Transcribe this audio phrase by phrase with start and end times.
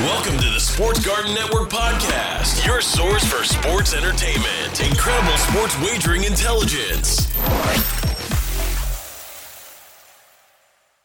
[0.00, 6.24] Welcome to the Sports Garten Network podcast, your source for sports entertainment, incredible sports wagering
[6.24, 7.32] intelligence.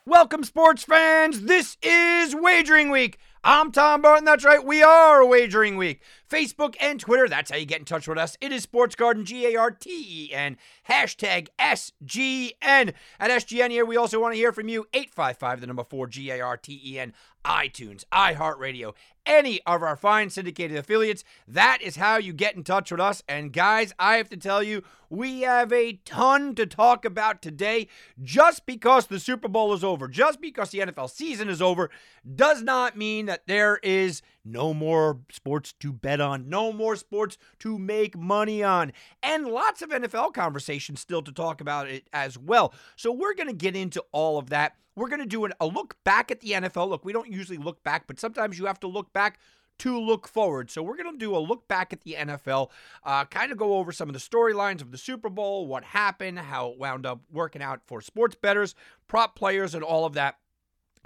[0.06, 1.44] Welcome, sports fans.
[1.44, 3.18] This is Wagering Week.
[3.46, 4.26] I'm Tom Barton.
[4.26, 4.62] That's right.
[4.62, 6.02] We are Wagering Week.
[6.32, 7.28] Facebook and Twitter.
[7.28, 8.38] That's how you get in touch with us.
[8.40, 10.58] It is Sports Garten, G A R T E N.
[10.90, 12.94] Hashtag SGN.
[13.20, 14.88] At SGN here, we also want to hear from you.
[14.94, 17.14] 855, the number 4, G A R T E N.
[17.44, 18.94] iTunes, iHeartRadio,
[19.26, 21.24] any of our fine syndicated affiliates.
[21.48, 23.24] That is how you get in touch with us.
[23.28, 27.88] And guys, I have to tell you, we have a ton to talk about today.
[28.22, 31.90] Just because the Super Bowl is over, just because the NFL season is over,
[32.36, 37.38] does not mean that there is no more sports to bet on, no more sports
[37.60, 38.92] to make money on,
[39.22, 42.74] and lots of NFL conversations still to talk about it as well.
[42.96, 44.76] So we're going to get into all of that.
[44.96, 46.90] We're going to do an, a look back at the NFL.
[46.90, 49.40] Look, we don't usually look back, but sometimes you have to look back
[49.82, 50.70] to look forward.
[50.70, 52.70] So we're going to do a look back at the NFL,
[53.04, 56.38] uh, kind of go over some of the storylines of the Super Bowl, what happened,
[56.38, 58.76] how it wound up working out for sports bettors,
[59.08, 60.38] prop players, and all of that.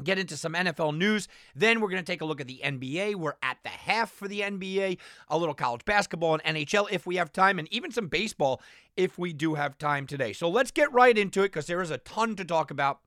[0.03, 1.27] Get into some NFL news.
[1.55, 3.15] Then we're going to take a look at the NBA.
[3.15, 4.97] We're at the half for the NBA,
[5.29, 8.61] a little college basketball and NHL if we have time, and even some baseball
[8.97, 10.33] if we do have time today.
[10.33, 12.99] So let's get right into it because there is a ton to talk about.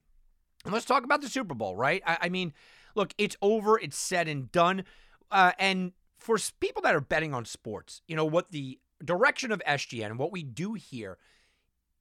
[0.64, 2.02] And let's talk about the Super Bowl, right?
[2.06, 2.54] I, I mean,
[2.94, 4.84] look, it's over, it's said and done.
[5.30, 9.62] Uh, and for people that are betting on sports, you know, what the direction of
[9.66, 11.18] SGN what we do here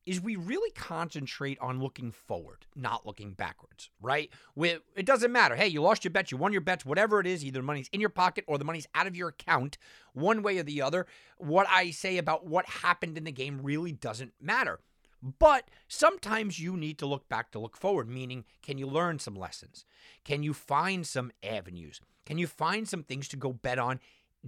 [0.07, 4.31] is we really concentrate on looking forward, not looking backwards, right?
[4.55, 5.55] It doesn't matter.
[5.55, 7.89] Hey, you lost your bet, you won your bets, whatever it is, either the money's
[7.91, 9.77] in your pocket or the money's out of your account,
[10.13, 11.05] one way or the other.
[11.37, 14.79] What I say about what happened in the game really doesn't matter.
[15.21, 19.35] But sometimes you need to look back to look forward, meaning, can you learn some
[19.35, 19.83] lessons?
[20.23, 21.99] Can you find some avenues?
[22.25, 23.99] Can you find some things to go bet on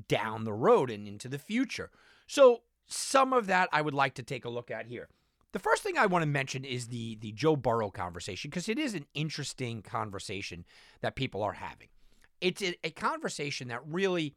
[0.07, 1.91] down the road and into the future?
[2.27, 5.09] So, some of that I would like to take a look at here.
[5.51, 8.77] The first thing I want to mention is the the Joe Burrow conversation because it
[8.77, 10.65] is an interesting conversation
[11.01, 11.87] that people are having.
[12.39, 14.35] It's a, a conversation that really,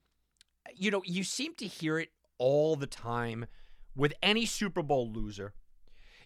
[0.74, 3.46] you know, you seem to hear it all the time
[3.94, 5.52] with any Super Bowl loser.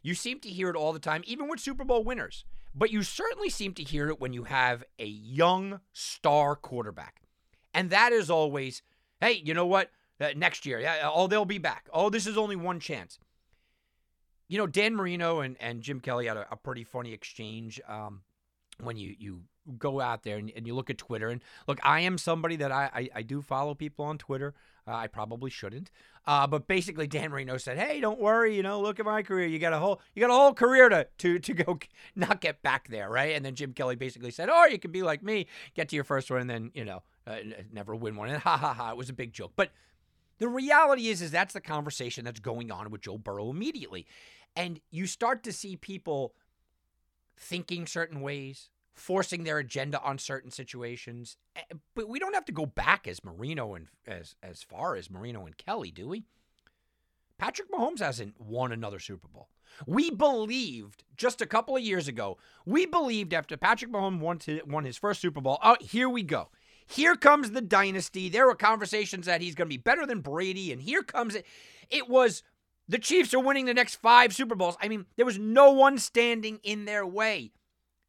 [0.03, 2.45] You seem to hear it all the time, even with Super Bowl winners.
[2.75, 7.23] But you certainly seem to hear it when you have a young star quarterback.
[7.75, 8.83] And that is always,
[9.21, 9.91] hey, you know what?
[10.21, 11.89] Uh, next year, yeah, oh, they'll be back.
[11.93, 13.19] Oh, this is only one chance.
[14.49, 18.23] You know, Dan Marino and, and Jim Kelly had a, a pretty funny exchange um,
[18.81, 19.43] when you you
[19.79, 21.29] go out there and, and you look at Twitter.
[21.29, 24.55] And look, I am somebody that I, I, I do follow people on Twitter.
[24.89, 25.91] Uh, I probably shouldn't.
[26.27, 28.55] Uh, but basically, Dan Marino said, "Hey, don't worry.
[28.55, 29.47] You know, look at my career.
[29.47, 31.79] You got a whole you got a whole career to to to go
[32.17, 35.03] not get back there, right?" And then Jim Kelly basically said, "Oh, you can be
[35.03, 37.39] like me, get to your first one, and then you know uh,
[37.73, 39.53] never win one." And ha ha ha, it was a big joke.
[39.57, 39.71] But
[40.39, 44.07] the reality is, is that's the conversation that's going on with Joe Burrow immediately,
[44.57, 46.35] and you start to see people
[47.37, 51.37] thinking certain ways, forcing their agenda on certain situations.
[51.55, 51.61] Eh,
[51.95, 55.47] But we don't have to go back as Marino and as as far as Marino
[55.47, 56.25] and Kelly, do we?
[57.39, 59.49] Patrick Mahomes hasn't won another Super Bowl.
[59.87, 64.63] We believed just a couple of years ago, we believed after Patrick Mahomes won, to,
[64.67, 66.49] won his first Super Bowl, oh, here we go.
[66.87, 68.29] Here comes the dynasty.
[68.29, 71.45] There were conversations that he's going to be better than Brady, and here comes it.
[71.91, 72.43] It was
[72.89, 74.77] the Chiefs are winning the next five Super Bowls.
[74.81, 77.53] I mean, there was no one standing in their way.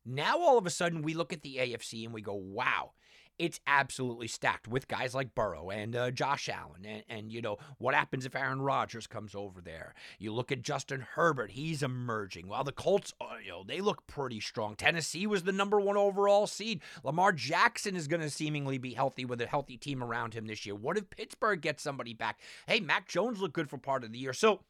[0.06, 2.92] Now, all of a sudden, we look at the AFC and we go, wow,
[3.40, 6.86] it's absolutely stacked with guys like Burrow and uh, Josh Allen.
[6.86, 9.94] And, and, you know, what happens if Aaron Rodgers comes over there?
[10.18, 12.48] You look at Justin Herbert, he's emerging.
[12.48, 14.76] While the Colts, uh, you know, they look pretty strong.
[14.76, 16.82] Tennessee was the number one overall seed.
[17.04, 20.66] Lamar Jackson is going to seemingly be healthy with a healthy team around him this
[20.66, 20.76] year.
[20.76, 22.40] What if Pittsburgh gets somebody back?
[22.66, 24.34] Hey, Mac Jones looked good for part of the year.
[24.34, 24.62] So,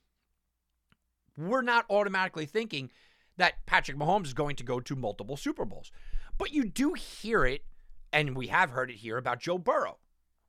[1.37, 2.89] we're not automatically thinking
[3.37, 5.91] that Patrick Mahomes is going to go to multiple Super Bowls.
[6.37, 7.63] But you do hear it,
[8.11, 9.97] and we have heard it here about Joe Burrow.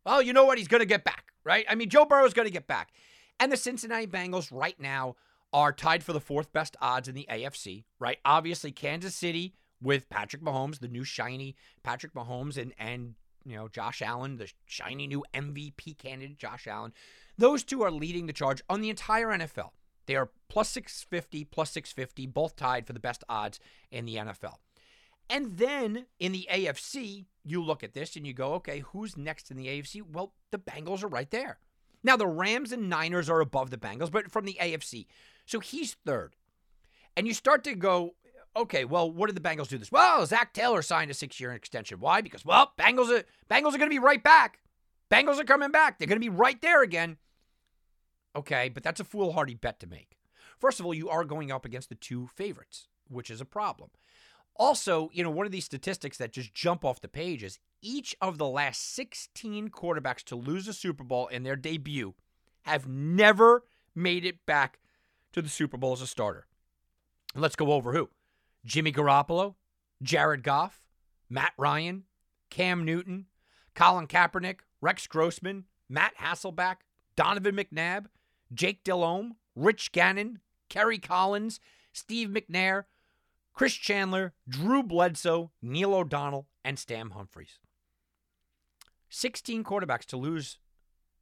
[0.04, 0.58] Well, you know what?
[0.58, 1.66] He's going to get back, right?
[1.68, 2.90] I mean, Joe Burrow is going to get back.
[3.40, 5.16] And the Cincinnati Bengals right now
[5.52, 8.18] are tied for the fourth best odds in the AFC, right?
[8.24, 13.14] Obviously, Kansas City with Patrick Mahomes, the new shiny Patrick Mahomes, and and
[13.44, 16.92] you know Josh Allen, the shiny new MVP candidate Josh Allen.
[17.36, 19.70] Those two are leading the charge on the entire NFL.
[20.06, 24.54] They are plus 650, plus 650, both tied for the best odds in the NFL.
[25.30, 29.50] And then in the AFC, you look at this and you go, okay, who's next
[29.50, 30.02] in the AFC?
[30.02, 31.58] Well, the Bengals are right there.
[32.02, 35.06] Now, the Rams and Niners are above the Bengals, but from the AFC.
[35.46, 36.36] So he's third.
[37.16, 38.14] And you start to go,
[38.56, 39.90] okay, well, what did the Bengals do this?
[39.90, 41.98] Well, Zac Taylor signed a six-year extension.
[42.00, 42.20] Why?
[42.20, 44.60] Because well, Bengals are Bengals are going to be right back.
[45.10, 45.98] Bengals are coming back.
[45.98, 47.16] They're going to be right there again.
[48.36, 50.18] Okay, but that's a foolhardy bet to make.
[50.58, 53.90] First of all, you are going up against the two favorites, which is a problem.
[54.58, 58.16] Also, you know, one of these statistics that just jump off the page is each
[58.20, 62.14] of the last 16 quarterbacks to lose a Super Bowl in their debut
[62.62, 63.64] have never
[63.94, 64.80] made it back
[65.32, 66.46] to the Super Bowl as a starter.
[67.34, 68.10] Let's go over who
[68.64, 69.54] Jimmy Garoppolo,
[70.02, 70.82] Jared Goff,
[71.30, 72.04] Matt Ryan,
[72.50, 73.26] Cam Newton,
[73.74, 76.76] Colin Kaepernick, Rex Grossman, Matt Hasselbeck,
[77.16, 78.06] Donovan McNabb,
[78.52, 81.60] Jake Delhomme, Rich Gannon, Kerry Collins,
[81.92, 82.84] Steve McNair,
[83.58, 87.58] Chris Chandler, Drew Bledsoe, Neil O'Donnell, and Stan Humphreys.
[89.08, 90.58] 16 quarterbacks to lose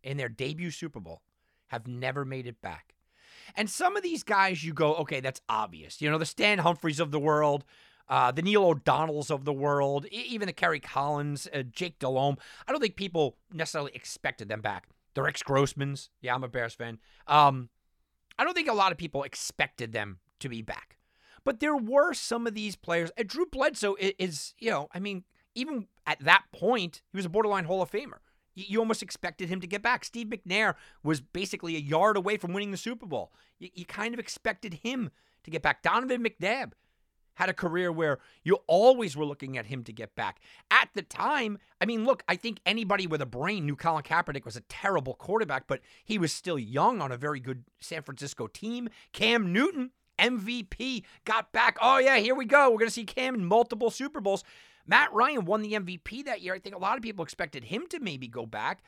[0.03, 1.23] in their debut Super Bowl
[1.69, 2.95] have never made it back.
[3.57, 6.03] And some of these guys, you go, okay, that's obvious.
[6.03, 7.65] You know, the Stan Humphreys of the world,
[8.07, 12.37] uh, the Neil O'Donnells of the world, even the Kerry Collins, uh, Jake Delhomme.
[12.69, 14.89] I don't think people necessarily expected them back.
[15.15, 16.11] The Rex Grossmans.
[16.21, 16.99] Yeah, I'm a Bears fan.
[17.27, 17.71] Um,
[18.39, 20.96] I don't think a lot of people expected them to be back.
[21.47, 23.13] But there were some of these players.
[23.25, 25.23] Drew Bledsoe is, is, you know, I mean,
[25.55, 28.19] even at that point, he was a borderline Hall of Famer.
[28.57, 30.05] You almost expected him to get back.
[30.05, 33.33] Steve McNair was basically a yard away from winning the Super Bowl.
[33.61, 35.11] You, you kind of expected him
[35.45, 35.85] to get back.
[35.85, 36.73] Donovan McNabb
[37.35, 40.41] had a career where you always were looking at him to get back.
[40.73, 44.45] At the time, I mean, look, I think anybody with a brain knew Colin Kaepernick
[44.45, 48.49] was a terrible quarterback, but he was still young on a very good San Francisco
[48.49, 48.89] team.
[49.13, 51.77] Cam Newton, MVP, got back.
[51.81, 52.71] Oh, yeah, here we go.
[52.71, 54.45] We're going to see Cam in multiple Super Bowls.
[54.87, 56.55] Matt Ryan won the MVP that year.
[56.55, 58.83] I think a lot of people expected him to maybe go back.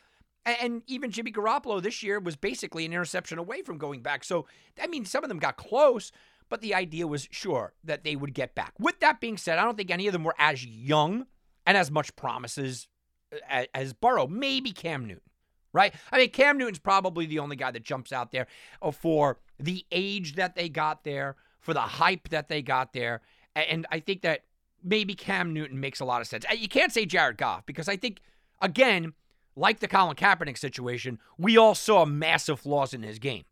[0.46, 4.24] And even Jimmy Garoppolo this year was basically an interception away from going back.
[4.24, 4.46] So,
[4.80, 6.10] I mean, some of them got close,
[6.48, 8.72] but the idea was sure that they would get back.
[8.78, 11.26] With that being said, I don't think any of them were as young
[11.66, 12.88] and as much promises
[13.32, 14.26] uh, as, as Burrow.
[14.26, 15.30] Maybe Cam Newton,
[15.72, 15.92] right?
[16.10, 18.46] I mean, Cam Newton's probably the only guy that jumps out there
[18.80, 23.20] uh, for the age that they got there, for the hype that they got there.
[23.54, 24.44] And I think that
[24.82, 26.44] maybe Cam Newton makes a lot of sense.
[26.56, 28.20] You can't say Jared Goff because I think,
[28.62, 29.12] again,
[29.56, 33.44] like the Colin Kaepernick situation, we all saw massive flaws in his game.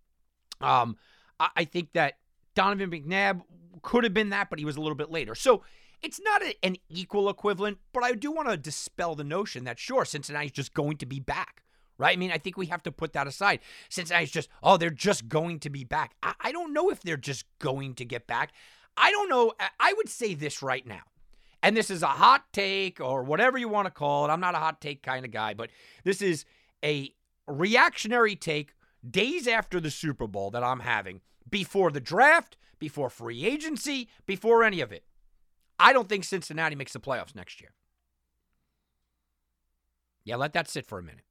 [0.61, 0.97] Um,
[1.39, 2.19] I think that
[2.55, 3.43] Donovan McNabb
[3.83, 5.35] could have been that, but he was a little bit later.
[5.35, 5.63] So
[6.01, 9.79] it's not a, an equal equivalent, but I do want to dispel the notion that,
[9.79, 11.65] sure, Cincinnati's just going to be back.
[11.99, 12.17] Right?
[12.17, 13.61] I mean, I think we have to put that aside.
[13.89, 16.15] Cincinnati's just, oh, they're just going to be back.
[16.23, 18.53] I, I don't know if they're just going to get back.
[18.97, 19.53] I don't know.
[19.81, 21.03] I would say this right now
[21.67, 24.29] and this is a hot take or whatever you want to call it.
[24.29, 25.71] I'm not a hot take kind of guy, but
[26.05, 26.45] this is
[26.85, 27.13] a
[27.49, 28.73] reactionary take
[29.09, 34.63] days after the Super Bowl that I'm having before the draft, before free agency, before
[34.63, 35.05] any of it.
[35.79, 37.71] I don't think Cincinnati makes the playoffs next year.
[40.25, 41.26] Yeah, let that sit for a minute.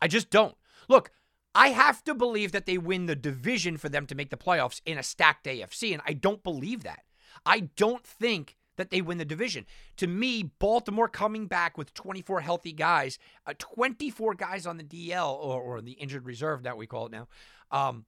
[0.00, 0.56] I just don't.
[0.88, 1.10] Look,
[1.54, 4.80] I have to believe that they win the division for them to make the playoffs
[4.84, 7.00] in a stacked AFC, and I don't believe that.
[7.44, 9.66] I don't think that they win the division.
[9.96, 15.32] To me, Baltimore coming back with 24 healthy guys, uh, 24 guys on the DL
[15.32, 17.28] or, or the injured reserve that we call it now,
[17.70, 18.06] um,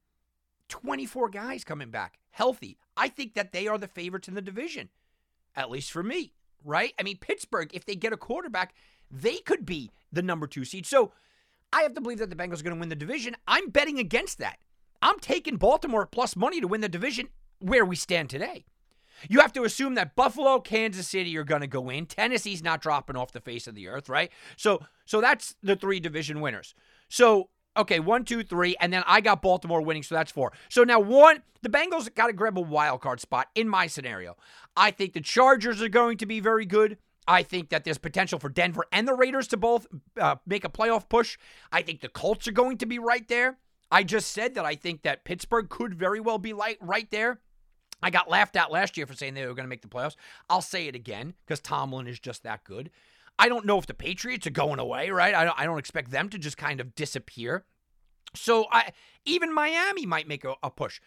[0.69, 2.77] 24 guys coming back healthy.
[2.95, 4.89] I think that they are the favorites in the division,
[5.55, 6.33] at least for me,
[6.63, 6.93] right?
[6.97, 8.73] I mean, Pittsburgh, if they get a quarterback,
[9.11, 10.85] they could be the number two seed.
[10.85, 11.11] So
[11.73, 13.35] I have to believe that the Bengals are going to win the division.
[13.47, 14.57] I'm betting against that.
[15.01, 18.65] I'm taking Baltimore plus money to win the division where we stand today.
[19.29, 22.05] You have to assume that Buffalo, Kansas City are going to go in.
[22.05, 24.31] Tennessee's not dropping off the face of the earth, right?
[24.57, 26.73] So, so that's the three division winners.
[27.07, 30.53] So, okay, one, two, three, and then I got Baltimore winning, so that's four.
[30.69, 34.37] So now one, the Bengals got to grab a wild card spot in my scenario.
[34.75, 36.97] I think the Chargers are going to be very good.
[37.27, 39.87] I think that there's potential for Denver and the Raiders to both
[40.19, 41.37] uh, make a playoff push.
[41.71, 43.57] I think the Colts are going to be right there.
[43.91, 47.39] I just said that I think that Pittsburgh could very well be like right there.
[48.01, 50.15] I got laughed at last year for saying they were going to make the playoffs.
[50.49, 52.89] I'll say it again because Tomlin is just that good.
[53.37, 55.35] I don't know if the Patriots are going away, right?
[55.35, 57.65] I don't, I don't expect them to just kind of disappear.
[58.35, 58.91] So I
[59.25, 61.01] even Miami might make a, a push.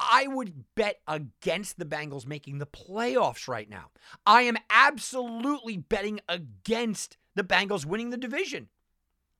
[0.00, 3.90] I would bet against the Bengals making the playoffs right now.
[4.24, 8.68] I am absolutely betting against the Bengals winning the division.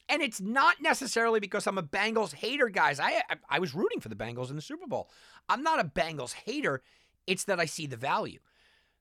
[0.09, 2.99] And it's not necessarily because I'm a Bengals hater, guys.
[3.00, 5.09] I, I, I was rooting for the Bengals in the Super Bowl.
[5.49, 6.83] I'm not a Bengals hater.
[7.26, 8.40] It's that I see the value.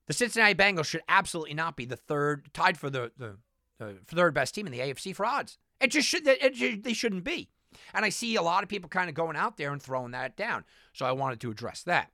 [0.08, 3.38] The Cincinnati Bengals should absolutely not be the third, tied for the, the,
[3.80, 5.58] the third best team in the AFC for odds.
[5.82, 6.24] It just should.
[6.26, 7.50] It, they shouldn't be.
[7.94, 10.36] And I see a lot of people kind of going out there and throwing that
[10.36, 10.64] down.
[10.94, 12.12] So I wanted to address that.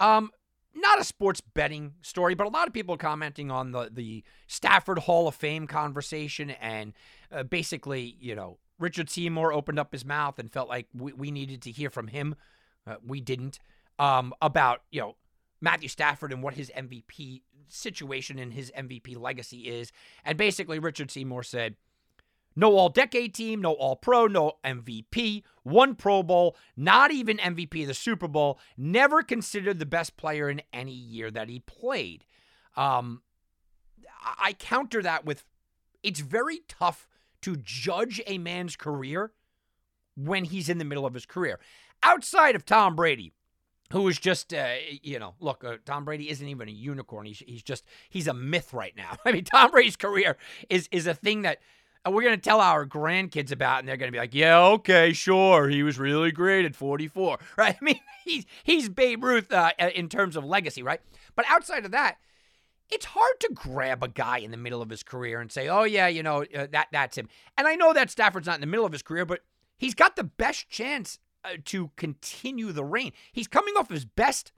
[0.00, 0.30] Um,
[0.74, 5.00] not a sports betting story, but a lot of people commenting on the the Stafford
[5.00, 6.92] Hall of Fame conversation, and
[7.30, 11.30] uh, basically, you know, Richard Seymour opened up his mouth and felt like we, we
[11.30, 12.34] needed to hear from him.
[12.86, 13.60] Uh, we didn't
[13.98, 15.16] um, about you know
[15.60, 19.92] Matthew Stafford and what his MVP situation and his MVP legacy is,
[20.24, 21.76] and basically Richard Seymour said
[22.56, 27.82] no all decade team, no all pro, no MVP, one Pro Bowl, not even MVP
[27.82, 32.24] of the Super Bowl, never considered the best player in any year that he played.
[32.76, 33.22] Um,
[34.24, 35.44] I counter that with
[36.02, 37.08] it's very tough
[37.42, 39.32] to judge a man's career
[40.16, 41.58] when he's in the middle of his career.
[42.02, 43.32] Outside of Tom Brady,
[43.92, 47.26] who is just, uh, you know, look, uh, Tom Brady isn't even a unicorn.
[47.26, 49.16] He's, he's just, he's a myth right now.
[49.24, 50.36] I mean, Tom Brady's career
[50.68, 51.58] is is a thing that
[52.06, 55.12] we're going to tell our grandkids about, and they're going to be like, yeah, okay,
[55.12, 55.68] sure.
[55.68, 57.76] He was really great at 44, right?
[57.80, 61.00] I mean, he's, he's Babe Ruth uh, in terms of legacy, right?
[61.34, 62.16] But outside of that,
[62.90, 65.84] it's hard to grab a guy in the middle of his career and say, oh,
[65.84, 67.28] yeah, you know, uh, that that's him.
[67.56, 69.40] And I know that Stafford's not in the middle of his career, but
[69.78, 73.12] he's got the best chance uh, to continue the reign.
[73.32, 74.52] He's coming off his best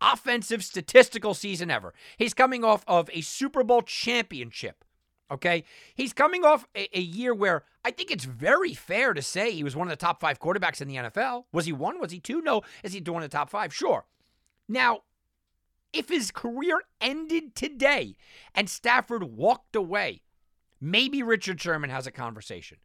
[0.00, 1.92] offensive statistical season ever.
[2.16, 4.84] He's coming off of a Super Bowl championship.
[5.30, 5.64] Okay.
[5.94, 9.62] He's coming off a, a, year where I think it's very fair to say he
[9.62, 11.44] was one of the top five quarterbacks in the NFL.
[11.52, 12.00] Was he one?
[12.00, 12.40] Was he two?
[12.40, 12.62] No.
[12.82, 13.74] Is he of the top five?
[13.74, 14.06] Sure.
[14.68, 15.00] Now,
[15.92, 18.16] if his career ended today
[18.54, 20.22] and Stafford walked away,
[20.80, 22.78] maybe Richard Sherman has a conversation.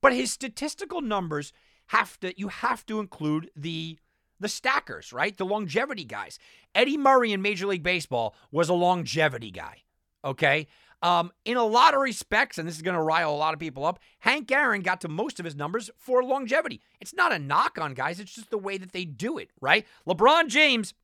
[0.00, 1.52] But his statistical numbers
[1.88, 3.98] have to you have to include the
[4.40, 5.36] the stackers, right?
[5.36, 6.38] The longevity guys.
[6.74, 9.82] Eddie Murray in Major League Baseball was a longevity guy.
[10.24, 10.66] Okay?
[11.00, 13.60] Um, in a lot of respects, and this is going to rile a lot of
[13.60, 16.80] people up, Hank Aaron got to most of his numbers for longevity.
[17.00, 19.86] It's not a knock on guys, it's just the way that they do it, right?
[20.08, 20.94] LeBron James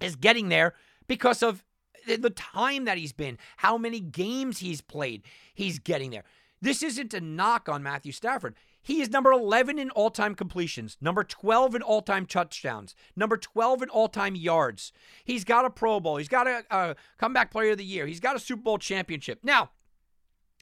[0.00, 0.74] is getting there
[1.06, 1.64] because of
[2.06, 5.22] the time that he's been, how many games he's played.
[5.54, 6.24] He's getting there.
[6.60, 8.56] This isn't a knock on Matthew Stafford.
[8.88, 13.36] He is number 11 in all time completions, number 12 in all time touchdowns, number
[13.36, 14.92] 12 in all time yards.
[15.26, 16.16] He's got a Pro Bowl.
[16.16, 18.06] He's got a, a comeback player of the year.
[18.06, 19.40] He's got a Super Bowl championship.
[19.42, 19.72] Now,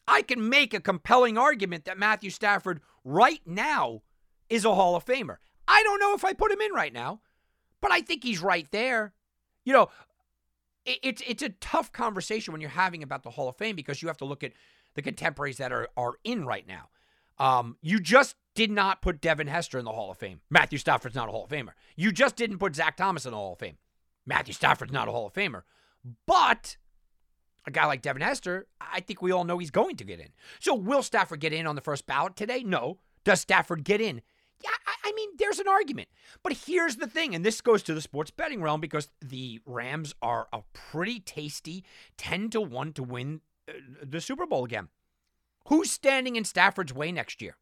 [0.09, 4.03] I can make a compelling argument that Matthew Stafford right now
[4.51, 5.37] is a Hall of Famer.
[5.69, 7.21] I don't know if I put him in right now,
[7.81, 9.15] but I think he's right there.
[9.65, 9.89] You know,
[10.85, 14.09] it's it's a tough conversation when you're having about the Hall of Fame because you
[14.09, 14.53] have to look at
[14.95, 16.89] the contemporaries that are are in right now.
[17.39, 20.41] Um, you just did not put Devin Hester in the Hall of Fame.
[20.51, 21.73] Matthew Stafford's not a Hall of Famer.
[21.95, 23.77] You just didn't put Zach Thomas in the Hall of Fame.
[24.25, 25.63] Matthew Stafford's not a Hall of Famer.
[26.27, 26.77] But
[27.67, 30.29] a guy like Devin Hester, I think we all know he's going to get in.
[30.61, 32.63] So will Stafford get in on the first ballot today?
[32.63, 32.99] No.
[33.25, 34.23] Does Stafford get in?
[34.63, 36.09] Yeah, I, I mean, there's an argument.
[36.43, 40.15] But here's the thing, and this goes to the sports betting realm because the Rams
[40.23, 41.85] are a pretty tasty
[42.17, 44.89] 10 to 1 to win uh, the Super Bowl again.
[45.67, 47.57] Who's standing in Stafford's way next year?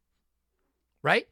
[1.03, 1.27] Right?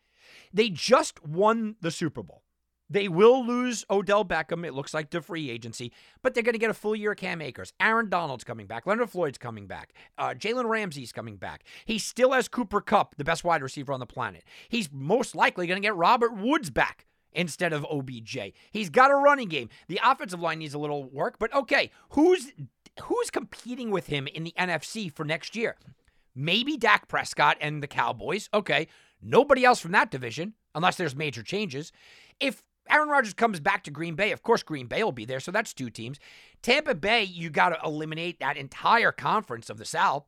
[0.53, 2.43] They just won the Super Bowl.
[2.89, 6.59] They will lose Odell Beckham, it looks like, to free agency, but they're going to
[6.59, 7.73] get a full year of Cam Akers.
[7.79, 8.85] Aaron Donald's coming back.
[8.85, 9.93] Leonard Floyd's coming back.
[10.17, 11.63] Uh, Jalen Ramsey's coming back.
[11.85, 14.43] He still has Cooper Kupp, the best wide receiver on the planet.
[14.69, 18.37] He's most likely going to get Robert Woods back instead of OBJ.
[18.71, 19.69] He's got a running game.
[19.87, 22.51] The offensive line needs a little work, but okay, who's
[23.03, 25.77] who's competing with him in the NFC for next year?
[26.35, 28.49] Maybe Dak Prescott and the Cowboys.
[28.53, 28.87] Okay.
[29.21, 31.91] Nobody else from that division, unless there's major changes.
[32.39, 35.39] If Aaron Rodgers comes back to Green Bay, of course Green Bay will be there.
[35.39, 36.19] So that's two teams.
[36.61, 40.25] Tampa Bay, you got to eliminate that entire conference of the South.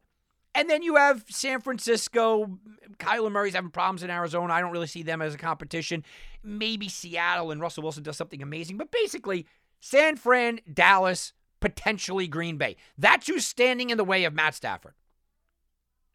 [0.53, 2.57] And then you have San Francisco.
[2.97, 4.53] Kyler Murray's having problems in Arizona.
[4.53, 6.05] I don't really see them as a competition.
[6.41, 8.77] Maybe Seattle and Russell Wilson does something amazing.
[8.77, 9.47] But basically,
[9.81, 12.77] San Fran, Dallas, potentially Green Bay.
[12.97, 14.93] That's who's standing in the way of Matt Stafford.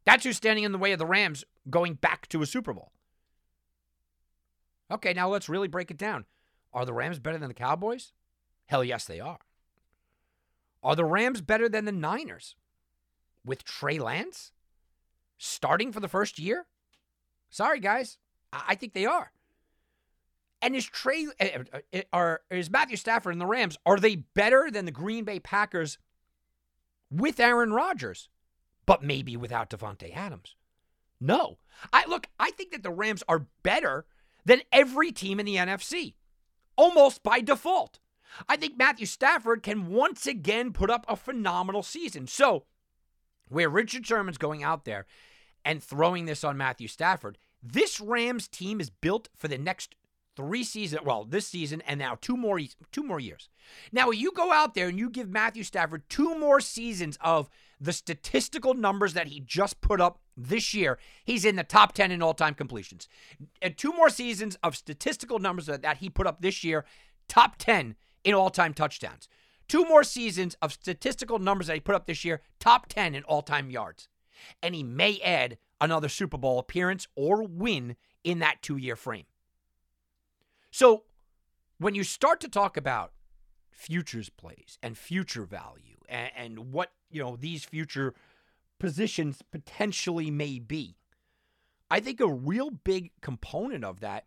[0.04, 2.92] That's who's standing in the way of the Rams going back to a Super Bowl.
[4.90, 6.24] Okay, now let's really break it down.
[6.72, 8.12] Are the Rams better than the Cowboys?
[8.66, 9.38] Hell yes, they are.
[10.82, 12.56] Are the Rams better than the Niners
[13.44, 14.52] with Trey Lance
[15.38, 16.66] starting for the first year?
[17.50, 18.18] Sorry, guys.
[18.52, 19.32] I think they are.
[20.62, 24.16] And is Trey eh, eh, eh, are is Matthew Stafford and the Rams are they
[24.16, 25.98] better than the Green Bay Packers
[27.10, 28.28] with Aaron Rodgers?
[28.90, 30.56] But maybe without Davante Adams.
[31.20, 31.58] No.
[31.92, 34.04] I look, I think that the Rams are better
[34.44, 36.14] than every team in the NFC.
[36.74, 38.00] Almost by default.
[38.48, 42.26] I think Matthew Stafford can once again put up a phenomenal season.
[42.26, 42.64] So,
[43.48, 45.06] where Richard Sherman's going out there
[45.64, 49.94] and throwing this on Matthew Stafford, this Rams team is built for the next
[50.34, 51.02] three seasons.
[51.04, 53.50] Well, this season and now two more two more years.
[53.92, 57.48] Now you go out there and you give Matthew Stafford two more seasons of
[57.80, 60.98] the statistical numbers that he just put up this year.
[61.24, 63.08] He's in the top ten in all time completions.
[63.62, 66.84] And two more seasons of statistical numbers that he put up this year,
[67.28, 69.28] top ten in all time touchdowns.
[69.70, 73.22] Two more seasons of statistical numbers that he put up this year, top 10 in
[73.22, 74.08] all time yards.
[74.60, 77.94] And he may add another Super Bowl appearance or win
[78.24, 79.26] in that two year frame.
[80.72, 81.04] So
[81.78, 83.12] when you start to talk about
[83.80, 88.14] futures plays and future value and, and what you know these future
[88.78, 90.96] positions potentially may be,
[91.90, 94.26] I think a real big component of that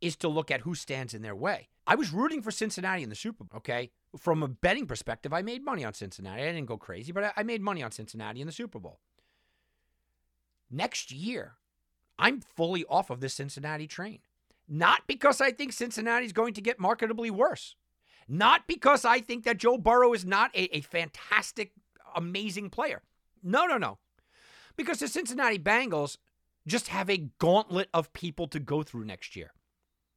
[0.00, 1.68] is to look at who stands in their way.
[1.86, 3.90] I was rooting for Cincinnati in the Super Bowl, okay?
[4.16, 6.42] From a betting perspective, I made money on Cincinnati.
[6.42, 9.00] I didn't go crazy, but I made money on Cincinnati in the Super Bowl.
[10.70, 11.56] Next year,
[12.18, 14.20] I'm fully off of this Cincinnati train.
[14.68, 17.74] Not because I think Cincinnati is going to get marketably worse.
[18.32, 21.72] Not because I think that Joe Burrow is not a, a fantastic,
[22.14, 23.02] amazing player.
[23.42, 23.98] No, no, no.
[24.76, 26.16] Because the Cincinnati Bengals
[26.64, 29.52] just have a gauntlet of people to go through next year.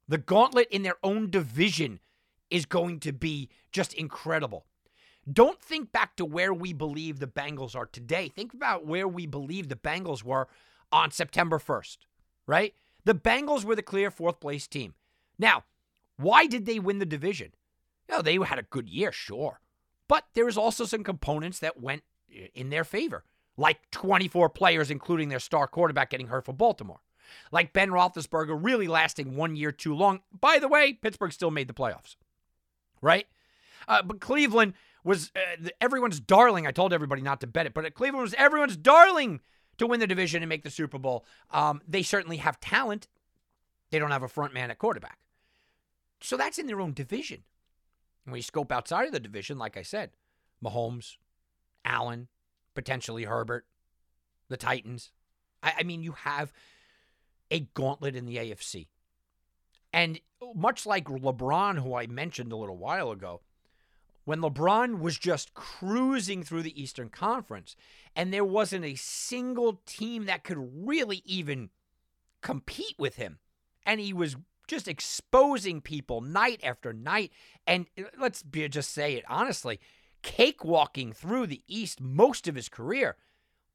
[0.07, 2.01] The gauntlet in their own division
[2.51, 4.67] is going to be just incredible.
[5.31, 8.27] Don't think back to where we believe the Bengals are today.
[8.27, 10.47] Think about where we believe the Bengals were
[10.91, 11.97] on September 1st,
[12.45, 12.75] right?
[13.05, 14.93] The Bengals were the clear fourth place team.
[15.39, 15.63] Now,
[16.17, 17.53] why did they win the division?
[18.13, 19.59] Know, they had a good year, sure.
[20.07, 22.03] But there was also some components that went
[22.53, 23.23] in their favor,
[23.57, 26.99] like 24 players, including their star quarterback, getting hurt for Baltimore.
[27.51, 30.21] Like Ben Roethlisberger really lasting one year too long.
[30.39, 32.15] By the way, Pittsburgh still made the playoffs,
[33.01, 33.25] right?
[33.87, 36.67] Uh, but Cleveland was uh, everyone's darling.
[36.67, 39.39] I told everybody not to bet it, but Cleveland was everyone's darling
[39.77, 41.25] to win the division and make the Super Bowl.
[41.49, 43.07] Um, they certainly have talent.
[43.89, 45.17] They don't have a front man at quarterback.
[46.21, 47.43] So that's in their own division.
[48.25, 50.11] When you scope outside of the division, like I said,
[50.63, 51.17] Mahomes,
[51.83, 52.27] Allen,
[52.73, 53.65] potentially Herbert,
[54.49, 55.11] the Titans.
[55.61, 56.53] I, I mean, you have
[57.51, 58.87] a gauntlet in the AFC.
[59.91, 60.19] And
[60.55, 63.41] much like LeBron, who I mentioned a little while ago,
[64.25, 67.75] when LeBron was just cruising through the Eastern Conference
[68.15, 71.69] and there wasn't a single team that could really even
[72.41, 73.39] compete with him,
[73.85, 74.35] and he was
[74.67, 77.31] just exposing people night after night.
[77.67, 79.79] And uh, let's be, just say it honestly,
[80.23, 83.17] cakewalking through the East most of his career.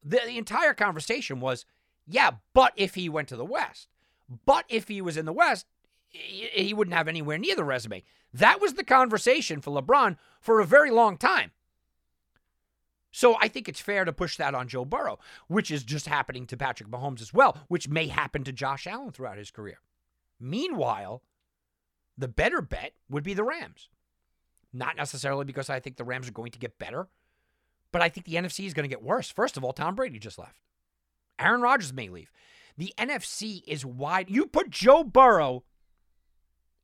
[0.03, 1.65] The, the entire conversation was
[2.07, 3.87] yeah, but if he went to the West,
[4.45, 5.67] but if he was in the West,
[6.07, 8.03] he, he wouldn't have anywhere near the resume.
[8.33, 11.51] That was the conversation for LeBron for a very long time.
[13.11, 16.45] So I think it's fair to push that on Joe Burrow, which is just happening
[16.47, 19.79] to Patrick Mahomes as well, which may happen to Josh Allen throughout his career.
[20.39, 21.23] Meanwhile,
[22.17, 23.89] the better bet would be the Rams.
[24.71, 27.07] Not necessarily because I think the Rams are going to get better,
[27.91, 29.29] but I think the NFC is going to get worse.
[29.29, 30.61] First of all, Tom Brady just left.
[31.39, 32.31] Aaron Rodgers may leave.
[32.77, 34.29] The NFC is wide.
[34.29, 35.63] You put Joe Burrow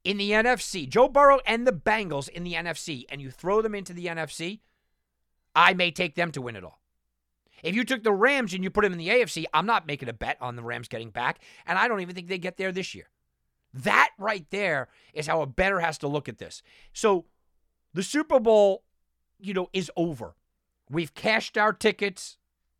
[0.03, 3.75] in the NFC, Joe Burrow and the Bengals in the NFC, and you throw them
[3.75, 4.59] into the NFC,
[5.55, 6.79] I may take them to win it all.
[7.63, 10.09] If you took the Rams and you put them in the AFC, I'm not making
[10.09, 12.71] a bet on the Rams getting back, and I don't even think they get there
[12.71, 13.09] this year.
[13.75, 16.63] That right there is how a better has to look at this.
[16.93, 17.25] So
[17.93, 18.83] the Super Bowl,
[19.37, 20.35] you know, is over.
[20.89, 22.37] We've cashed our tickets.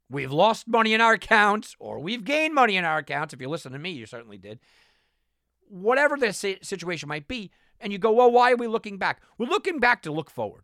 [0.10, 3.34] We've lost money in our accounts, or we've gained money in our accounts.
[3.34, 4.60] If you listen to me, you certainly did.
[5.68, 9.22] Whatever the situation might be, and you go, well, why are we looking back?
[9.38, 10.64] We're looking back to look forward,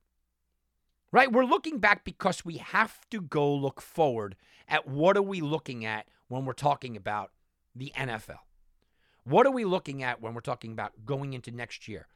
[1.11, 1.31] right?
[1.31, 4.35] We're looking back because we have to go look forward
[4.67, 7.31] at what are we looking at when we're talking about
[7.75, 8.37] the NFL.
[9.23, 12.07] What are we looking at when we're talking about going into next year?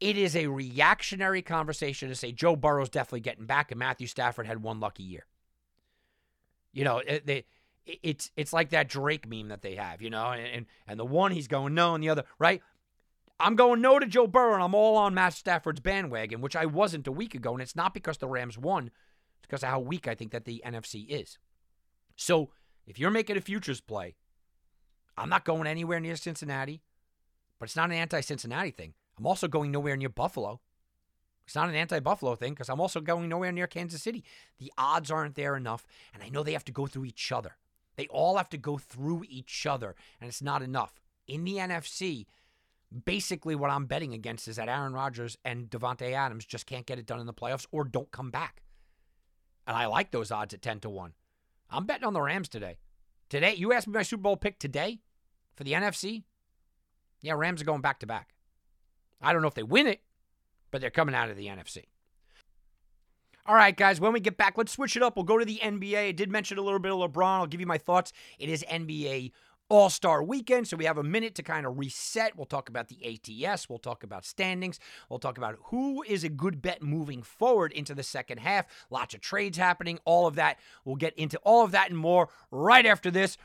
[0.00, 4.46] It is a reactionary conversation to say Joe Burrow's definitely getting back and Matthew Stafford
[4.46, 5.26] had one lucky year.
[6.72, 7.44] You know, it, they,
[7.86, 11.32] it's it's like that Drake meme that they have, you know, and and the one
[11.32, 12.60] he's going no, and the other right.
[13.40, 16.66] I'm going no to Joe Burrow, and I'm all on Matt Stafford's bandwagon, which I
[16.66, 19.80] wasn't a week ago, and it's not because the Rams won; it's because of how
[19.80, 21.38] weak I think that the NFC is.
[22.16, 22.50] So
[22.86, 24.14] if you're making a futures play,
[25.16, 26.82] I'm not going anywhere near Cincinnati,
[27.58, 28.94] but it's not an anti-Cincinnati thing.
[29.18, 30.60] I'm also going nowhere near Buffalo.
[31.46, 34.24] It's not an anti Buffalo thing because I'm also going nowhere near Kansas City.
[34.58, 37.56] The odds aren't there enough, and I know they have to go through each other.
[37.96, 41.00] They all have to go through each other, and it's not enough.
[41.28, 42.26] In the NFC,
[43.04, 46.98] basically what I'm betting against is that Aaron Rodgers and Davante Adams just can't get
[46.98, 48.62] it done in the playoffs or don't come back.
[49.66, 51.12] And I like those odds at 10 to 1.
[51.70, 52.76] I'm betting on the Rams today.
[53.34, 55.00] Today, you asked me my Super Bowl pick today
[55.56, 56.22] for the NFC?
[57.20, 58.32] Yeah, Rams are going back to back.
[59.20, 60.02] I don't know if they win it,
[60.70, 61.86] but they're coming out of the NFC.
[63.44, 65.16] All right, guys, when we get back, let's switch it up.
[65.16, 66.10] We'll go to the NBA.
[66.10, 67.40] I did mention a little bit of LeBron.
[67.40, 68.12] I'll give you my thoughts.
[68.38, 69.32] It is NBA
[69.70, 72.36] All Star weekend, so we have a minute to kind of reset.
[72.36, 72.98] We'll talk about the
[73.44, 73.68] ATS.
[73.68, 74.78] We'll talk about standings.
[75.08, 78.66] We'll talk about who is a good bet moving forward into the second half.
[78.90, 80.58] Lots of trades happening, all of that.
[80.84, 83.38] We'll get into all of that and more right after this,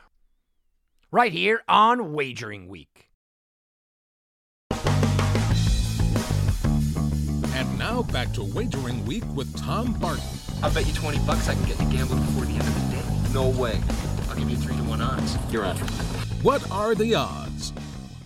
[1.10, 3.10] right here on Wagering Week.
[7.54, 10.24] And now back to Wagering Week with Tom Barton.
[10.62, 12.96] I'll bet you 20 bucks I can get to gamble before the end of the
[12.96, 13.32] day.
[13.32, 13.80] No way.
[14.40, 15.36] I'll give you 3 to 1 odds.
[15.52, 15.76] You're on.
[16.40, 17.74] What are the odds?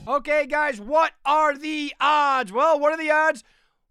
[0.06, 2.52] Okay, guys, what are the odds?
[2.52, 3.42] Well, what are the odds?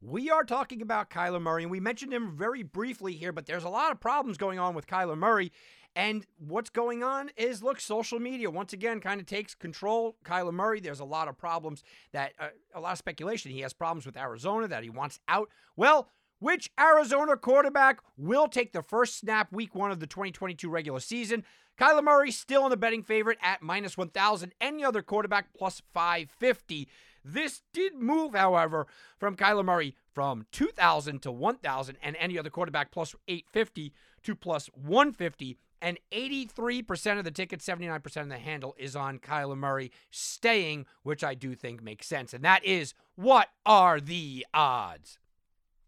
[0.01, 3.65] We are talking about Kyler Murray, and we mentioned him very briefly here, but there's
[3.65, 5.51] a lot of problems going on with Kyler Murray.
[5.97, 10.15] And what's going on is, look, social media once again kind of takes control.
[10.23, 11.83] Kyler Murray, there's a lot of problems
[12.13, 13.51] that, uh, a lot of speculation.
[13.51, 15.49] He has problems with Arizona that he wants out.
[15.75, 16.07] Well,
[16.43, 21.45] which Arizona quarterback will take the first snap week one of the 2022 regular season?
[21.79, 24.51] Kyler Murray still in the betting favorite at minus 1,000.
[24.59, 26.89] Any other quarterback plus 550.
[27.23, 32.91] This did move, however, from Kyler Murray from 2,000 to 1,000 and any other quarterback
[32.91, 35.57] plus 850 to plus 150.
[35.81, 41.23] And 83% of the ticket, 79% of the handle is on Kyler Murray staying, which
[41.23, 42.33] I do think makes sense.
[42.33, 45.19] And that is what are the odds?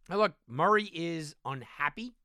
[0.10, 2.16] Now, look, Murray is unhappy,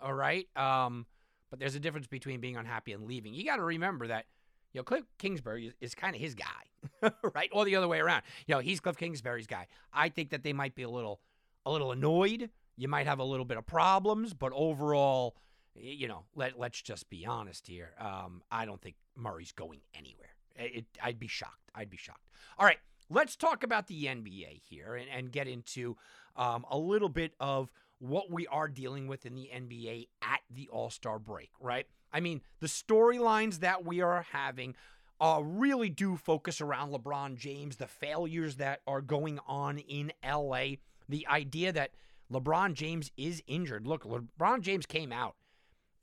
[0.00, 0.46] all right?
[0.56, 1.06] Um,
[1.50, 3.34] but there's a difference between being unhappy and leaving.
[3.34, 4.26] You got to remember that,
[4.72, 7.48] you know, Cliff Kingsbury is, is kind of his guy, right?
[7.52, 8.22] Or the other way around.
[8.46, 9.66] You know, he's Cliff Kingsbury's guy.
[9.92, 11.20] I think that they might be a little,
[11.64, 12.50] a little annoyed.
[12.76, 15.36] You might have a little bit of problems, but overall,
[15.76, 17.92] you know, let let's just be honest here.
[17.98, 20.30] Um, I don't think Murray's going anywhere.
[20.56, 21.70] It, I'd be shocked.
[21.74, 22.26] I'd be shocked.
[22.58, 22.78] All right,
[23.10, 25.96] let's talk about the NBA here and, and get into
[26.36, 30.68] um, a little bit of what we are dealing with in the NBA at the
[30.68, 31.86] All Star break, right?
[32.12, 34.74] I mean, the storylines that we are having
[35.20, 40.76] uh, really do focus around LeBron James, the failures that are going on in LA,
[41.08, 41.92] the idea that
[42.32, 43.86] LeBron James is injured.
[43.86, 45.36] Look, LeBron James came out,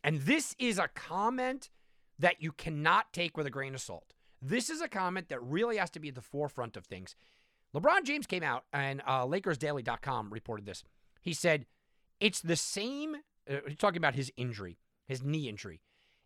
[0.04, 1.70] and this is a comment
[2.20, 4.14] that you cannot take with a grain of salt.
[4.42, 7.16] This is a comment that really has to be at the forefront of things.
[7.76, 10.84] LeBron James came out, and uh, LakersDaily.com reported this.
[11.22, 11.66] He said,
[12.20, 13.16] It's the same,
[13.50, 15.82] uh, talking about his injury, his knee injury.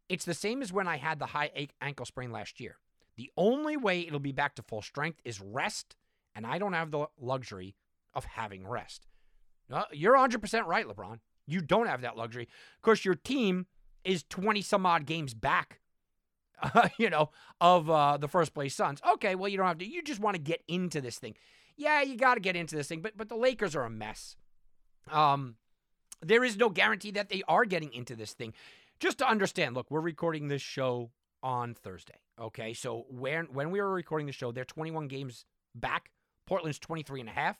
[0.10, 2.78] It's the same as when I had the high ankle sprain last year.
[3.18, 5.96] The only way it'll be back to full strength is rest,
[6.36, 7.76] and I don't have the luxury
[8.14, 9.08] of having rest.
[9.92, 11.20] You're 100% right, LeBron.
[11.48, 12.48] You don't have that luxury.
[12.76, 13.68] Of course, your team
[14.04, 15.80] is 20 some odd games back,
[16.62, 19.02] uh, you know, of uh, the first place Suns.
[19.14, 19.86] Okay, well, you don't have to.
[19.86, 21.36] You just want to get into this thing.
[21.78, 24.36] Yeah, you got to get into this thing, but but the Lakers are a mess.
[25.12, 25.56] Um,
[26.22, 28.54] there is no guarantee that they are getting into this thing.
[29.00, 31.12] Just to understand, look, we're recording this show
[31.44, 32.20] on Thursday.
[32.40, 36.12] Okay, so when when we were recording the show, they're 21 games back.
[36.46, 37.58] Portland's 23 and a half.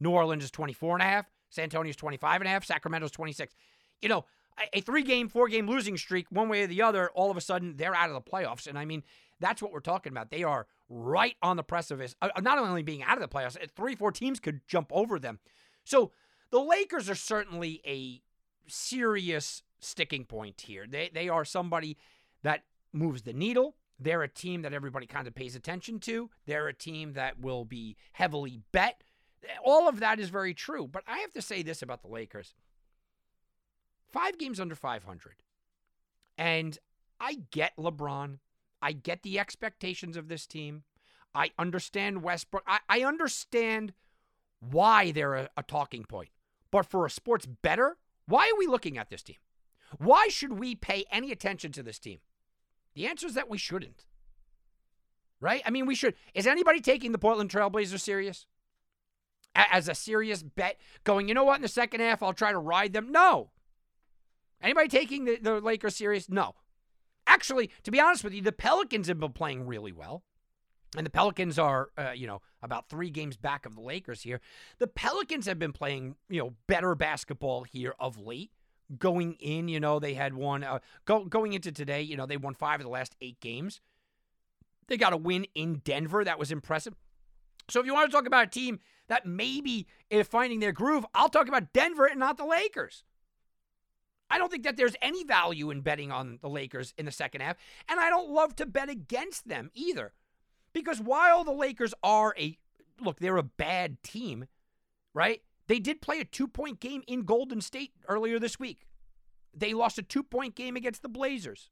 [0.00, 1.26] New Orleans is 24 and a half.
[1.50, 2.64] San Antonio's 25 and a half.
[2.64, 3.54] Sacramento's 26.
[4.02, 4.24] You know,
[4.72, 7.40] a, three game, four game losing streak, one way or the other, all of a
[7.40, 8.66] sudden they're out of the playoffs.
[8.66, 9.02] And I mean,
[9.40, 10.30] that's what we're talking about.
[10.30, 13.94] They are right on the precipice, uh, not only being out of the playoffs, three,
[13.94, 15.38] four teams could jump over them.
[15.84, 16.12] So
[16.50, 18.20] the Lakers are certainly a
[18.66, 20.86] serious sticking point here.
[20.88, 21.96] They, they are somebody
[22.42, 23.76] that moves the needle.
[23.98, 26.30] They're a team that everybody kind of pays attention to.
[26.46, 29.02] They're a team that will be heavily bet.
[29.64, 30.86] All of that is very true.
[30.86, 32.54] But I have to say this about the Lakers
[34.12, 35.36] five games under 500.
[36.38, 36.78] And
[37.20, 38.38] I get LeBron.
[38.82, 40.84] I get the expectations of this team.
[41.34, 42.64] I understand Westbrook.
[42.66, 43.92] I, I understand
[44.60, 46.30] why they're a, a talking point.
[46.70, 47.96] But for a sports better,
[48.26, 49.36] why are we looking at this team?
[49.98, 52.20] Why should we pay any attention to this team?
[52.94, 54.06] The answer is that we shouldn't.
[55.40, 55.62] Right?
[55.64, 56.14] I mean, we should.
[56.34, 58.46] Is anybody taking the Portland Trailblazers serious?
[59.54, 62.58] As a serious bet, going, you know what, in the second half, I'll try to
[62.58, 63.10] ride them?
[63.10, 63.50] No.
[64.62, 66.28] Anybody taking the, the Lakers serious?
[66.28, 66.54] No.
[67.26, 70.22] Actually, to be honest with you, the Pelicans have been playing really well.
[70.96, 74.40] And the Pelicans are, uh, you know, about three games back of the Lakers here.
[74.78, 78.50] The Pelicans have been playing, you know, better basketball here of late.
[78.98, 82.36] Going in, you know, they had won, Uh, go, going into today, you know, they
[82.36, 83.80] won five of the last eight games.
[84.88, 86.24] They got a win in Denver.
[86.24, 86.96] That was impressive.
[87.68, 91.06] So if you want to talk about a team that maybe is finding their groove,
[91.14, 93.04] I'll talk about Denver and not the Lakers.
[94.30, 97.40] I don't think that there's any value in betting on the Lakers in the second
[97.40, 97.56] half,
[97.88, 100.12] and I don't love to bet against them either.
[100.72, 102.56] Because while the Lakers are a
[103.00, 104.46] look, they're a bad team,
[105.14, 105.42] right?
[105.66, 108.86] They did play a two point game in Golden State earlier this week.
[109.54, 111.70] They lost a two point game against the Blazers.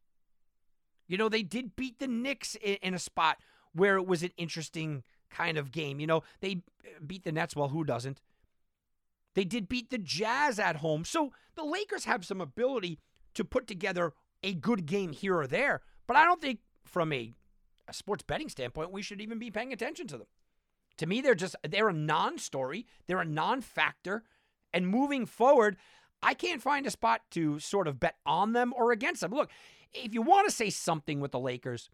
[1.06, 3.38] You know, they did beat the Knicks in, in, a spot
[3.72, 6.00] where it was an interesting kind of game.
[6.00, 6.62] You know, they
[7.06, 7.56] beat the Nets.
[7.56, 8.20] Well, who doesn't?
[9.38, 11.04] They did beat the Jazz at home.
[11.04, 12.98] So the Lakers have some ability
[13.34, 15.80] to put together a good game here or there.
[16.08, 17.32] But I don't think, from a,
[17.86, 20.26] a sports betting standpoint, we should even be paying attention to them.
[20.96, 22.84] To me, they're just they're a non-story.
[23.06, 24.24] They're a non-factor.
[24.74, 25.76] And moving forward,
[26.20, 29.30] I can't find a spot to sort of bet on them or against them.
[29.30, 29.52] Look,
[29.94, 31.90] if you want to say something with the Lakers,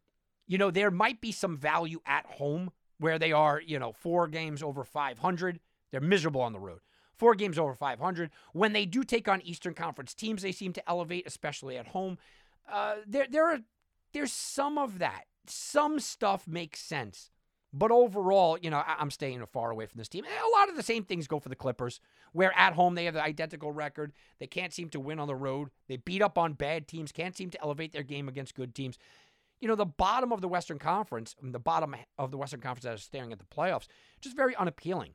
[0.47, 4.29] you know, there might be some value at home where they are, you know, four
[4.29, 5.61] games over 500.
[5.91, 6.81] They're miserable on the road.
[7.17, 8.31] Four games over 500.
[8.53, 12.19] When they do take on Eastern Conference teams, they seem to elevate, especially at home.
[12.71, 13.61] Uh, there, there are,
[14.13, 15.25] there's some of that.
[15.47, 17.31] Some stuff makes sense.
[17.77, 20.25] But overall, you know, I'm staying far away from this team.
[20.25, 21.99] A lot of the same things go for the Clippers,
[22.33, 24.13] where at home they have the identical record.
[24.39, 25.71] They can't seem to win on the road.
[25.89, 28.97] They beat up on bad teams, can't seem to elevate their game against good teams.
[29.61, 32.95] You know, the bottom of the Western Conference, the bottom of the Western Conference that
[32.95, 33.89] is staring at the playoffs,
[34.21, 35.15] just very unappealing.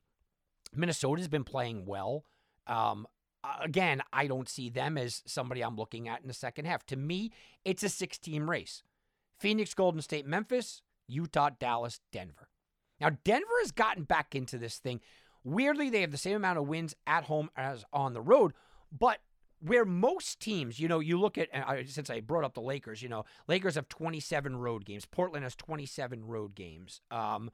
[0.74, 2.26] Minnesota's been playing well.
[2.68, 3.08] Um,
[3.62, 6.86] again, I don't see them as somebody I'm looking at in the second half.
[6.88, 7.32] To me,
[7.66, 8.84] it's a six team race
[9.40, 12.50] Phoenix, Golden State, Memphis, Utah, Dallas, Denver.
[13.00, 15.00] Now, Denver has gotten back into this thing.
[15.44, 18.54] Weirdly, they have the same amount of wins at home as on the road,
[18.92, 19.20] but
[19.62, 21.50] where most teams, you know, you look at,
[21.88, 25.56] since I brought up the Lakers, you know, Lakers have 27 road games, Portland has
[25.56, 27.02] 27 road games.
[27.12, 27.52] Um,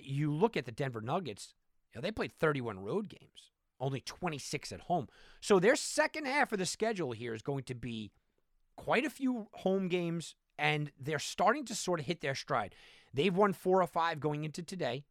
[0.00, 1.54] you look at the Denver Nuggets,
[1.96, 5.08] know, they played 31 road games, only 26 at home.
[5.40, 8.12] So their second half of the schedule here is going to be
[8.76, 12.74] quite a few home games, and they're starting to sort of hit their stride.
[13.12, 15.04] They've won four or five going into today.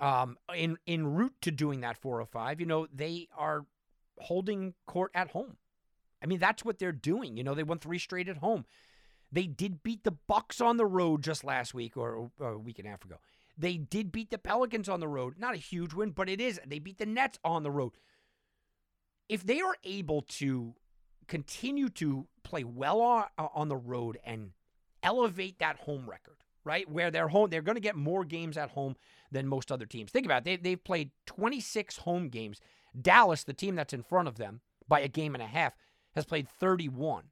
[0.00, 3.64] Um, in in route to doing that four or five, you know, they are
[4.18, 5.56] holding court at home.
[6.20, 7.36] I mean, that's what they're doing.
[7.36, 8.64] You know, they won three straight at home.
[9.30, 12.78] They did beat the Bucks on the road just last week or, or a week
[12.78, 13.16] and a half ago.
[13.56, 15.34] They did beat the Pelicans on the road.
[15.38, 16.60] Not a huge win, but it is.
[16.66, 17.92] They beat the Nets on the road.
[19.28, 20.74] If they are able to
[21.28, 24.50] continue to play well on, uh, on the road and
[25.02, 26.88] elevate that home record, right?
[26.90, 28.96] Where they're home, they're going to get more games at home
[29.30, 30.10] than most other teams.
[30.10, 30.44] Think about it.
[30.44, 32.60] They, they've played 26 home games.
[33.00, 35.74] Dallas, the team that's in front of them by a game and a half,
[36.14, 37.24] has played 31.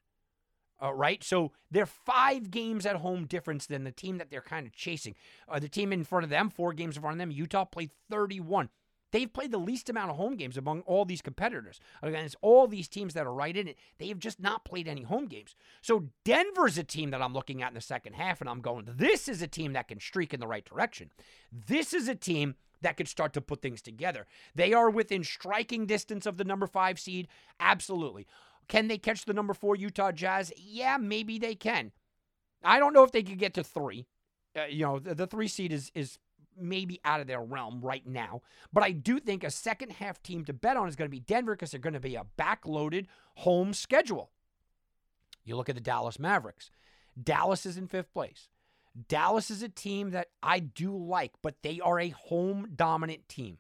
[0.83, 1.23] Uh, right?
[1.23, 5.15] So they're five games at home difference than the team that they're kind of chasing.
[5.49, 7.91] Uh, the team in front of them, four games in front of them, Utah played
[8.11, 8.69] 31.
[9.13, 11.79] They've played the least amount of home games among all these competitors.
[12.03, 15.03] Against all these teams that are right in it, they have just not played any
[15.03, 15.55] home games.
[15.83, 18.89] So Denver's a team that I'm looking at in the second half, and I'm going,
[18.89, 21.11] this is a team that can streak in the right direction.
[21.53, 24.27] This is a team that could start to put things together.
[24.55, 27.29] They are within striking distance of the number five seed.
[27.61, 28.27] Absolutely.
[28.73, 30.51] Can they catch the number four Utah Jazz?
[30.57, 31.93] Yeah, maybe they can.
[32.65, 34.07] I don't know if they could get to three.
[34.57, 36.19] Uh, you know, the, the three seed is is
[36.59, 38.41] maybe out of their realm right now.
[38.73, 41.21] But I do think a second half team to bet on is going to be
[41.21, 44.31] Denver because they're going to be a backloaded home schedule.
[45.45, 46.71] You look at the Dallas Mavericks.
[47.23, 48.49] Dallas is in fifth place.
[49.07, 53.59] Dallas is a team that I do like, but they are a home dominant team.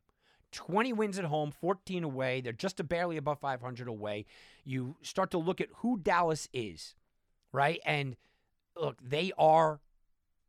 [0.53, 2.41] 20 wins at home, 14 away.
[2.41, 4.27] They're just barely above 500 away.
[4.65, 6.95] You start to look at who Dallas is,
[7.53, 7.81] right?
[7.85, 8.17] And
[8.77, 9.81] look, they are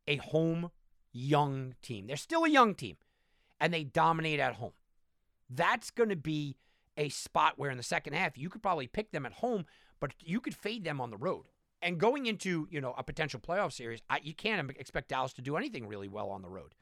[0.06, 0.70] a home
[1.12, 2.06] young team.
[2.06, 2.96] They're still a young team,
[3.60, 4.72] and they dominate at home.
[5.48, 6.56] That's going to be
[6.96, 9.66] a spot where in the second half you could probably pick them at home,
[10.00, 11.46] but you could fade them on the road.
[11.82, 15.42] And going into you know a potential playoff series, I, you can't expect Dallas to
[15.42, 16.74] do anything really well on the road.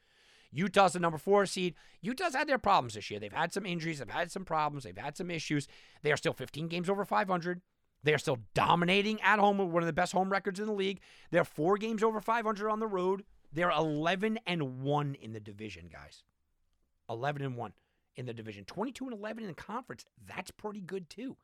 [0.53, 1.75] Utah's the number four seed.
[2.01, 3.19] Utah's had their problems this year.
[3.19, 3.99] They've had some injuries.
[3.99, 4.83] They've had some problems.
[4.83, 5.67] They've had some issues.
[6.03, 7.61] They are still 15 games over 500.
[8.03, 10.73] They are still dominating at home with one of the best home records in the
[10.73, 10.99] league.
[11.31, 13.23] They're four games over 500 on the road.
[13.51, 16.23] They're 11 and 1 in the division, guys.
[17.09, 17.73] 11 and 1
[18.15, 18.65] in the division.
[18.65, 20.05] 22 and 11 in the conference.
[20.25, 21.37] That's pretty good too.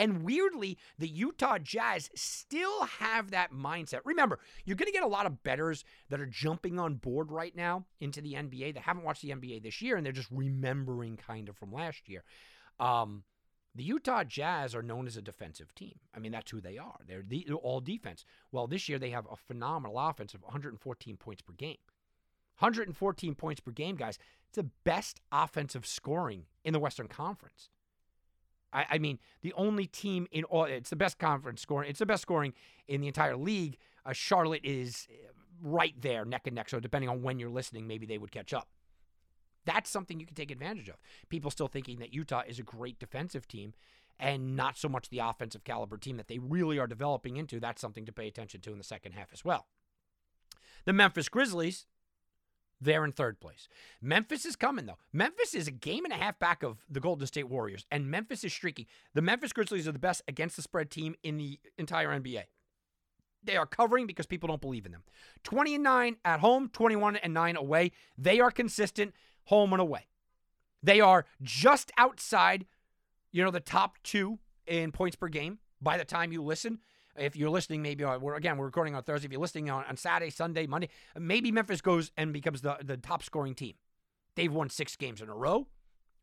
[0.00, 4.00] And weirdly, the Utah Jazz still have that mindset.
[4.06, 7.54] Remember, you're going to get a lot of betters that are jumping on board right
[7.54, 11.18] now into the NBA that haven't watched the NBA this year and they're just remembering
[11.18, 12.24] kind of from last year.
[12.78, 13.24] Um,
[13.74, 16.00] the Utah Jazz are known as a defensive team.
[16.14, 17.00] I mean, that's who they are.
[17.06, 18.24] They're, the, they're all defense.
[18.50, 21.76] Well, this year they have a phenomenal offense of 114 points per game.
[22.58, 24.18] 114 points per game, guys.
[24.48, 27.68] It's the best offensive scoring in the Western Conference.
[28.72, 31.90] I, I, mean, the only team in all, it's the best conference scoring.
[31.90, 32.54] It's the best scoring
[32.88, 33.78] in the entire league.
[34.04, 35.08] Uh, Charlotte is
[35.62, 36.68] right there, neck and neck.
[36.68, 38.68] So depending on when you're listening, maybe they would catch up.
[39.66, 40.96] That's something you can take advantage of.
[41.28, 43.74] People still thinking that Utah is a great defensive team
[44.18, 47.60] and not so much the offensive caliber team that they really are developing into.
[47.60, 49.66] That's something to pay attention to in the second half as well.
[50.84, 51.86] The Memphis Grizzlies,
[52.80, 53.68] they're in third place.
[54.00, 54.98] Memphis is coming, though.
[55.12, 58.44] Memphis is a game and a half back of the Golden State Warriors, and Memphis
[58.44, 58.86] is streaking.
[59.14, 62.44] The Memphis Grizzlies are the best against the spread team in the entire NBA.
[63.42, 65.02] They are covering because people don't believe in them.
[65.44, 67.92] 20 and 9 at home, 21 and 9 away.
[68.18, 69.14] They are consistent
[69.44, 70.06] home and away.
[70.82, 72.66] They are just outside,
[73.32, 76.80] you know, the top two in points per game by the time you listen.
[77.20, 79.26] If you're listening, maybe on, we're, again, we're recording on Thursday.
[79.26, 82.96] If you're listening on, on Saturday, Sunday, Monday, maybe Memphis goes and becomes the, the
[82.96, 83.74] top scoring team.
[84.36, 85.66] They've won six games in a row.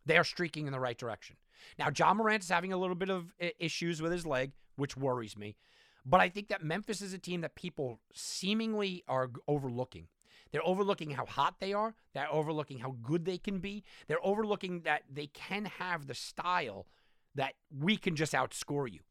[0.07, 1.36] They are streaking in the right direction.
[1.77, 4.97] Now, John Morant is having a little bit of uh, issues with his leg, which
[4.97, 5.55] worries me.
[6.03, 10.07] But I think that Memphis is a team that people seemingly are overlooking.
[10.51, 11.93] They're overlooking how hot they are.
[12.13, 13.83] They're overlooking how good they can be.
[14.07, 16.88] They're overlooking that they can have the style
[17.36, 19.01] that we can just outscore you.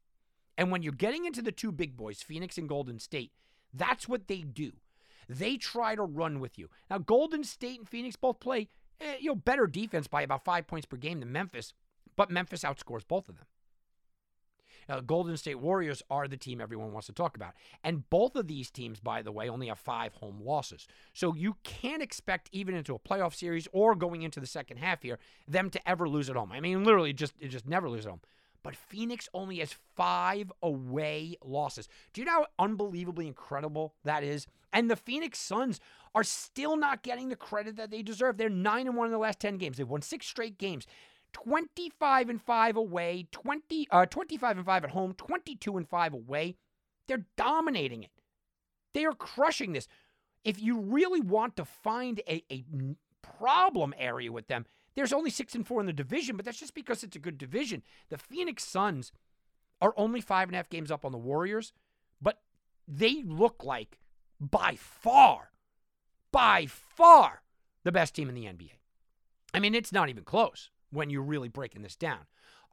[0.57, 3.31] And when you're getting into the two big boys, Phoenix and Golden State,
[3.73, 4.73] that's what they do.
[5.29, 6.69] They try to run with you.
[6.89, 8.69] Now, Golden State and Phoenix both play
[9.01, 11.73] eh, you know better defense by about five points per game than Memphis,
[12.15, 13.45] but Memphis outscores both of them.
[14.89, 17.53] Uh, Golden State Warriors are the team everyone wants to talk about.
[17.83, 20.87] And both of these teams, by the way, only have five home losses.
[21.13, 25.01] So you can't expect, even into a playoff series or going into the second half
[25.01, 26.51] here, them to ever lose at home.
[26.53, 28.21] I mean, literally, just just never lose at home.
[28.63, 31.87] But Phoenix only has five away losses.
[32.13, 34.47] Do you know how unbelievably incredible that is?
[34.73, 35.79] And the Phoenix Suns
[36.13, 38.37] are still not getting the credit that they deserve.
[38.37, 39.77] They're 9 and 1 in the last 10 games.
[39.77, 40.85] They've won six straight games.
[41.33, 46.55] 25 and 5 away, 20 uh 25 and 5 at home, 22 and 5 away.
[47.07, 48.11] They're dominating it.
[48.93, 49.87] They are crushing this.
[50.43, 52.63] If you really want to find a, a
[53.21, 54.65] problem area with them,
[54.97, 57.37] there's only 6 and 4 in the division, but that's just because it's a good
[57.37, 57.83] division.
[58.09, 59.11] The Phoenix Suns
[59.79, 61.71] are only five and a half games up on the Warriors,
[62.19, 62.41] but
[62.87, 63.99] they look like
[64.39, 65.51] by far,
[66.31, 67.43] by far
[67.83, 68.71] the best team in the NBA.
[69.53, 72.21] I mean, it's not even close when you're really breaking this down.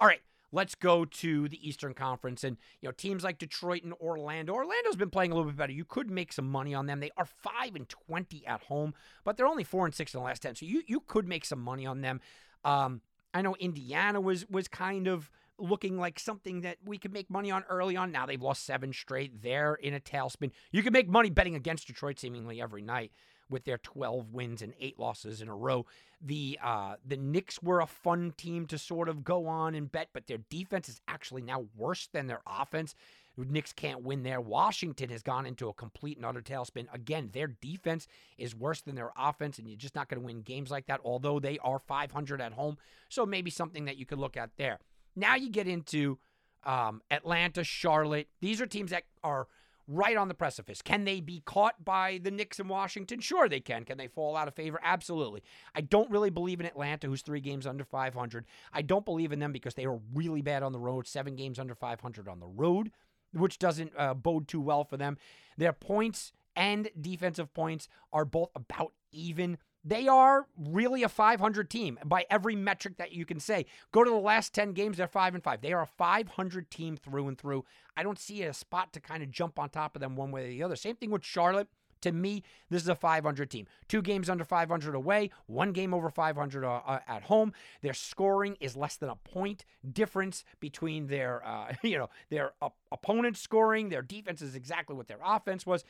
[0.01, 0.23] All right,
[0.55, 4.55] let's go to the Eastern Conference and you know teams like Detroit and Orlando.
[4.55, 5.73] Orlando's been playing a little bit better.
[5.73, 7.01] You could make some money on them.
[7.01, 10.25] They are five and twenty at home, but they're only four and six in the
[10.25, 10.55] last ten.
[10.55, 12.21] So you you could make some money on them.
[12.65, 13.03] Um,
[13.35, 17.51] I know Indiana was was kind of looking like something that we could make money
[17.51, 18.11] on early on.
[18.11, 19.43] Now they've lost seven straight.
[19.43, 20.51] They're in a tailspin.
[20.73, 23.13] You can make money betting against Detroit seemingly every night
[23.49, 25.87] with their 12 wins and eight losses in a row.
[26.21, 30.09] The uh, the Knicks were a fun team to sort of go on and bet,
[30.13, 32.95] but their defense is actually now worse than their offense.
[33.37, 34.41] Knicks can't win there.
[34.41, 36.87] Washington has gone into a complete and utter tailspin.
[36.93, 38.07] Again, their defense
[38.39, 41.01] is worse than their offense, and you're just not going to win games like that,
[41.05, 42.79] although they are 500 at home.
[43.09, 44.79] So maybe something that you could look at there.
[45.17, 46.19] Now you get into
[46.65, 48.29] um, Atlanta, Charlotte.
[48.41, 49.49] These are teams that are
[49.87, 50.83] right on the precipice.
[50.83, 53.21] Can they be caught by the Knicks in Washington?
[53.21, 53.85] Sure, they can.
[53.85, 54.81] Can they fall out of favor?
[54.83, 55.43] Absolutely.
[55.75, 58.47] I don't really believe in Atlanta, who's three games under 500.
[58.73, 61.59] I don't believe in them because they are really bad on the road, seven games
[61.59, 62.91] under 500 on the road,
[63.33, 65.19] which doesn't uh, bode too well for them.
[65.57, 69.59] Their points and defensive points are both about even.
[69.85, 73.67] They are really a 500 team by every metric that you can say.
[73.93, 75.61] Go to the last 10 games, they're 5 and 5.
[75.61, 77.65] They are a 500 team through and through.
[77.97, 80.45] I don't see a spot to kind of jump on top of them one way
[80.45, 80.77] or the other.
[80.77, 81.69] Same thing with Charlotte.
[82.01, 83.67] To me, this is a 500 team.
[83.89, 87.55] Two games under 500 away, one game over 500 uh, uh, at home.
[87.81, 92.77] Their scoring is less than a point difference between their, uh, you know, their op-
[92.93, 93.89] opponent's scoring.
[93.89, 95.83] Their defense is exactly what their offense was.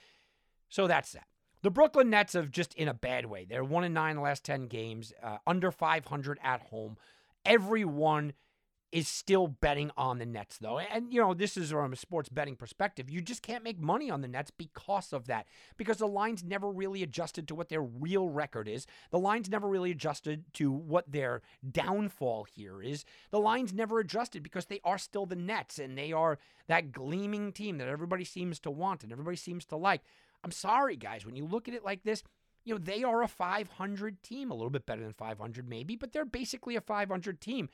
[0.68, 1.26] So that's that.
[1.64, 3.46] The Brooklyn Nets have just in a bad way.
[3.48, 6.98] They're one and nine the last ten games, uh, under 500 at home.
[7.46, 8.35] Everyone
[8.92, 10.79] is still betting on the Nets, though.
[10.79, 13.09] And, you know, this is from a sports betting perspective.
[13.09, 15.46] You just can't make money on the Nets because of that,
[15.79, 18.87] because the lines never really adjusted to what their real record is.
[19.11, 23.06] The lines never really adjusted to what their downfall here is.
[23.31, 26.38] The lines never adjusted because they are still the Nets and they are
[26.69, 30.02] that gleaming team that everybody seems to want and everybody seems to like.
[30.44, 31.24] I'm sorry, guys.
[31.24, 32.22] When you look at it like this,
[32.64, 36.12] you know, they are a 500 team, a little bit better than 500 maybe, but
[36.12, 37.70] they're basically a 500 team.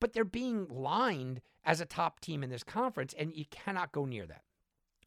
[0.00, 4.04] But they're being lined as a top team in this conference, and you cannot go
[4.04, 4.42] near that.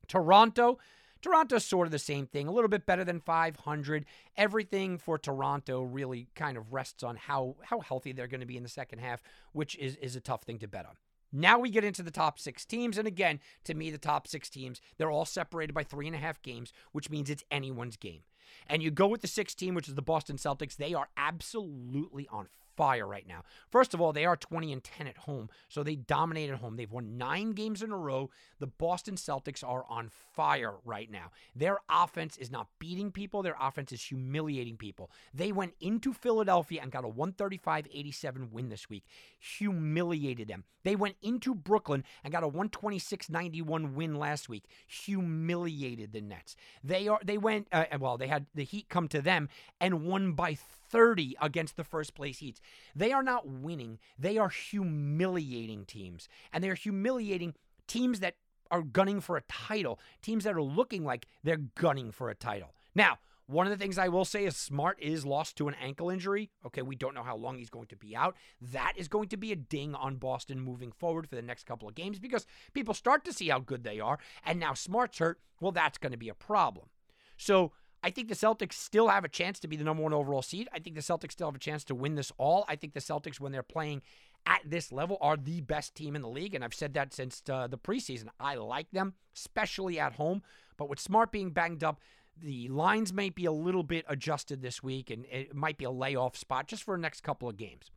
[0.07, 0.77] Toronto,
[1.21, 4.05] Toronto's sort of the same thing, a little bit better than 500.
[4.35, 8.57] Everything for Toronto really kind of rests on how how healthy they're going to be
[8.57, 9.21] in the second half,
[9.53, 10.95] which is is a tough thing to bet on.
[11.33, 12.97] Now we get into the top six teams.
[12.97, 16.19] And again, to me, the top six teams, they're all separated by three and a
[16.19, 18.21] half games, which means it's anyone's game.
[18.67, 22.27] and you go with the sixth team, which is the Boston Celtics, they are absolutely
[22.31, 23.43] on fire right now.
[23.69, 26.75] First of all, they are 20 and 10 at home, so they dominate at home.
[26.75, 28.29] They've won nine games in a row.
[28.59, 31.31] The Boston Celtics are on fire right now.
[31.55, 35.11] Their offense is not beating people, their offense is humiliating people.
[35.33, 39.03] They went into Philadelphia and got a 135 87 win this week,
[39.39, 40.63] humiliated them.
[40.83, 46.55] They went into Brooklyn and got a 126 91 win last week, humiliated the Nets.
[46.83, 49.49] They are they went uh, well, they had the Heat come to them
[49.79, 50.82] and won by 30
[51.41, 52.61] against the first place Heats.
[52.95, 56.27] They are not winning, they are humiliating teams.
[56.51, 57.55] And they're humiliating
[57.87, 58.35] teams that
[58.71, 62.73] are gunning for a title, teams that are looking like they're gunning for a title.
[62.95, 66.09] Now, one of the things I will say is Smart is lost to an ankle
[66.09, 66.49] injury.
[66.65, 68.35] Okay, we don't know how long he's going to be out.
[68.61, 71.87] That is going to be a ding on Boston moving forward for the next couple
[71.87, 74.17] of games because people start to see how good they are.
[74.45, 75.39] And now Smart's hurt.
[75.59, 76.87] Well, that's going to be a problem.
[77.37, 77.73] So
[78.03, 80.67] I think the Celtics still have a chance to be the number one overall seed.
[80.73, 82.65] I think the Celtics still have a chance to win this all.
[82.67, 84.01] I think the Celtics, when they're playing
[84.45, 86.53] at this level, are the best team in the league.
[86.53, 88.27] And I've said that since uh, the preseason.
[88.39, 90.41] I like them, especially at home.
[90.75, 92.01] But with Smart being banged up,
[92.41, 95.91] the lines may be a little bit adjusted this week, and it might be a
[95.91, 97.89] layoff spot just for the next couple of games.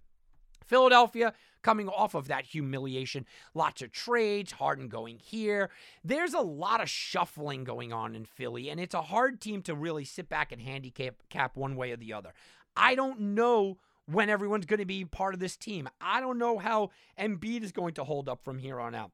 [0.67, 3.27] Philadelphia coming off of that humiliation.
[3.55, 5.71] Lots of trades, Harden going here.
[6.05, 9.75] There's a lot of shuffling going on in Philly, and it's a hard team to
[9.75, 12.33] really sit back and handicap cap one way or the other.
[12.77, 15.89] I don't know when everyone's going to be part of this team.
[16.01, 19.11] I don't know how Embiid is going to hold up from here on out.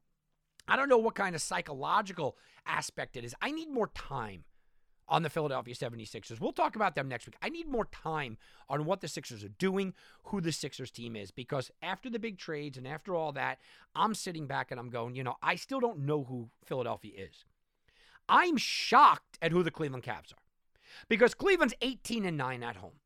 [0.68, 2.36] I don't know what kind of psychological
[2.66, 3.34] aspect it is.
[3.40, 4.44] I need more time
[5.13, 6.41] on the Philadelphia 76ers.
[6.41, 7.37] We'll talk about them next week.
[7.43, 8.39] I need more time
[8.71, 9.93] on what the Sixers are doing,
[10.25, 13.59] who the Sixers team is, because after the big trades and after all that,
[13.95, 17.45] I'm sitting back and I'm going, you know, I still don't know who Philadelphia is.
[18.27, 20.43] I'm shocked at who the Cleveland Cavs are
[21.11, 23.01] because Cleveland's 18 and 9 at home.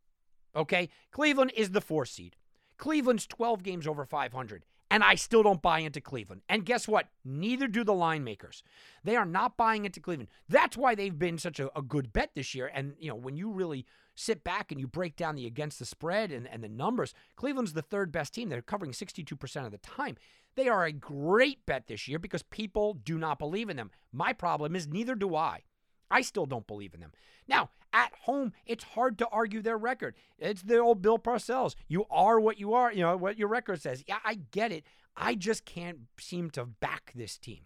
[0.55, 0.89] Okay?
[1.11, 2.37] Cleveland is the four seed.
[2.79, 4.65] Cleveland's 12 games over 500
[4.97, 6.41] and I still don't buy into Cleveland.
[6.49, 7.09] And guess what?
[7.23, 8.63] Neither do the line makers.
[9.05, 10.31] They are not buying into Cleveland.
[10.49, 12.71] That's why they've been such a, a, good bet this year.
[12.73, 13.85] And, you know, when you really
[14.15, 17.75] sit back and you break down the against the spread and, and the numbers, Cleveland's
[17.75, 18.49] the third best team.
[18.49, 20.17] They're covering 62% of the time.
[20.55, 23.91] They are a great bet this year because people do not believe in them.
[24.15, 25.65] My problem is neither do I.
[26.11, 27.13] I still don't believe in them.
[27.49, 30.15] Now, at home, it's hard to argue their record.
[30.39, 31.75] It's the old Bill Parcells.
[31.89, 34.05] You are what you are, you know, what your record says.
[34.07, 34.85] Yeah, I get it.
[35.17, 37.63] I just can't seem to back this team.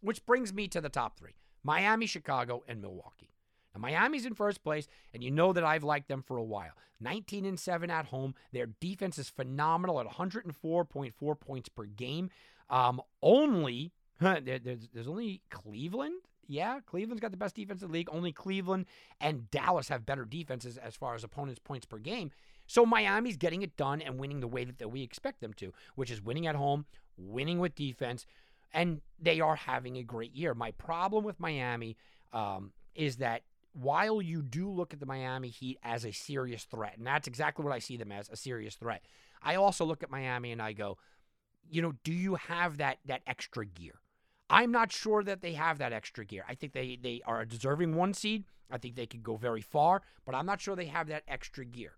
[0.00, 3.30] Which brings me to the top three Miami, Chicago, and Milwaukee.
[3.74, 6.72] Now, Miami's in first place, and you know that I've liked them for a while.
[7.00, 8.34] 19 and 7 at home.
[8.52, 12.30] Their defense is phenomenal at 104.4 points per game.
[12.68, 18.10] Um, only, there's, there's only Cleveland yeah, Cleveland's got the best defense in the league.
[18.12, 18.84] Only Cleveland
[19.20, 22.30] and Dallas have better defenses as far as opponents' points per game.
[22.66, 25.72] So Miami's getting it done and winning the way that, that we expect them to,
[25.94, 26.84] which is winning at home,
[27.16, 28.26] winning with defense,
[28.72, 30.54] and they are having a great year.
[30.54, 31.96] My problem with Miami
[32.34, 33.42] um, is that
[33.72, 37.64] while you do look at the Miami Heat as a serious threat, and that's exactly
[37.64, 39.02] what I see them as a serious threat,
[39.42, 40.98] I also look at Miami and I go,
[41.70, 44.01] you know, do you have that that extra gear?
[44.52, 46.44] I'm not sure that they have that extra gear.
[46.48, 48.44] I think they they are a deserving one seed.
[48.70, 51.64] I think they could go very far, but I'm not sure they have that extra
[51.64, 51.94] gear.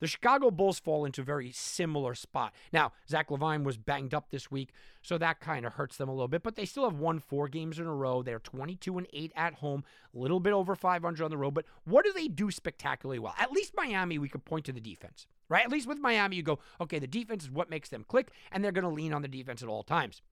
[0.00, 2.54] The Chicago Bulls fall into a very similar spot.
[2.72, 4.72] Now, Zach LaVine was banged up this week,
[5.02, 7.48] so that kind of hurts them a little bit, but they still have won four
[7.48, 8.22] games in a row.
[8.22, 9.84] They're 22 and 8 at home,
[10.14, 13.34] a little bit over 500 on the road, but what do they do spectacularly well?
[13.38, 15.64] At least Miami, we could point to the defense, right?
[15.64, 18.64] At least with Miami, you go, okay, the defense is what makes them click, and
[18.64, 20.22] they're going to lean on the defense at all times.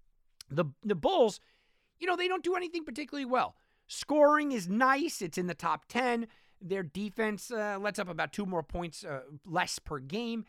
[0.51, 1.41] The the Bulls,
[1.99, 3.57] you know, they don't do anything particularly well.
[3.87, 6.27] Scoring is nice; it's in the top ten.
[6.61, 10.45] Their defense uh, lets up about two more points uh, less per game.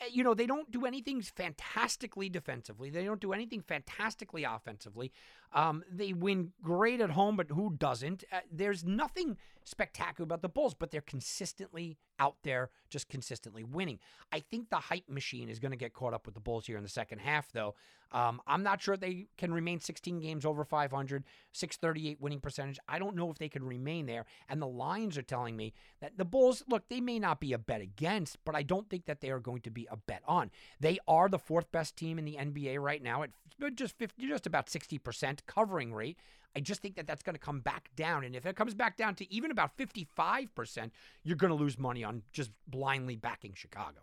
[0.00, 2.90] Uh, you know, they don't do anything fantastically defensively.
[2.90, 5.12] They don't do anything fantastically offensively.
[5.52, 8.24] Um, they win great at home, but who doesn't?
[8.32, 13.98] Uh, there's nothing spectacular about the Bulls, but they're consistently out there, just consistently winning.
[14.32, 16.76] I think the hype machine is going to get caught up with the Bulls here
[16.76, 17.74] in the second half, though.
[18.10, 22.78] Um, I'm not sure they can remain 16 games over 500, 638 winning percentage.
[22.88, 24.24] I don't know if they can remain there.
[24.48, 27.58] And the lines are telling me that the Bulls, look, they may not be a
[27.58, 30.50] bet against, but I don't think that they are going to be a bet on.
[30.80, 33.30] They are the fourth best team in the NBA right now at
[33.74, 36.18] just 50, just about 60% covering rate.
[36.56, 38.24] I just think that that's going to come back down.
[38.24, 40.90] And if it comes back down to even about 55%,
[41.22, 44.00] you're going to lose money on just blindly backing Chicago.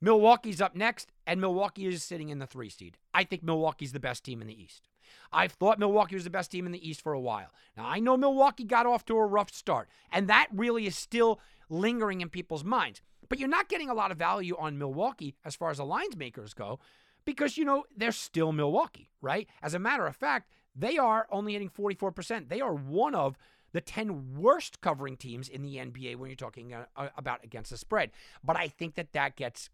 [0.00, 2.98] Milwaukee's up next, and Milwaukee is sitting in the three seed.
[3.14, 4.88] I think Milwaukee's the best team in the East.
[5.32, 7.48] I've thought Milwaukee was the best team in the East for a while.
[7.76, 11.40] Now, I know Milwaukee got off to a rough start, and that really is still
[11.70, 13.00] lingering in people's minds.
[13.28, 16.16] But you're not getting a lot of value on Milwaukee as far as the lines
[16.16, 16.78] makers go
[17.24, 19.48] because, you know, they're still Milwaukee, right?
[19.62, 22.48] As a matter of fact, they are only hitting 44%.
[22.48, 23.36] They are one of
[23.72, 27.70] the 10 worst covering teams in the NBA when you're talking uh, uh, about against
[27.70, 28.10] the spread.
[28.42, 29.68] But I think that that gets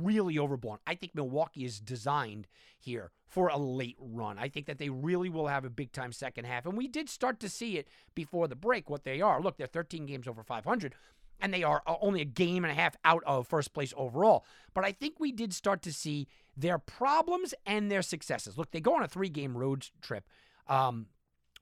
[0.00, 0.78] really overblown.
[0.86, 2.46] I think Milwaukee is designed
[2.78, 4.38] here for a late run.
[4.38, 6.66] I think that they really will have a big time second half.
[6.66, 9.40] And we did start to see it before the break what they are.
[9.40, 10.94] Look, they're 13 games over 500
[11.40, 14.44] and they are uh, only a game and a half out of first place overall.
[14.74, 18.56] But I think we did start to see their problems and their successes.
[18.56, 20.28] Look, they go on a three game road trip.
[20.68, 21.06] Um,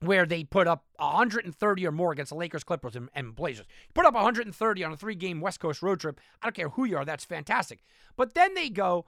[0.01, 3.65] where they put up 130 or more against the Lakers, Clippers, and, and Blazers.
[3.93, 6.19] Put up 130 on a three game West Coast road trip.
[6.41, 7.83] I don't care who you are, that's fantastic.
[8.17, 9.05] But then they go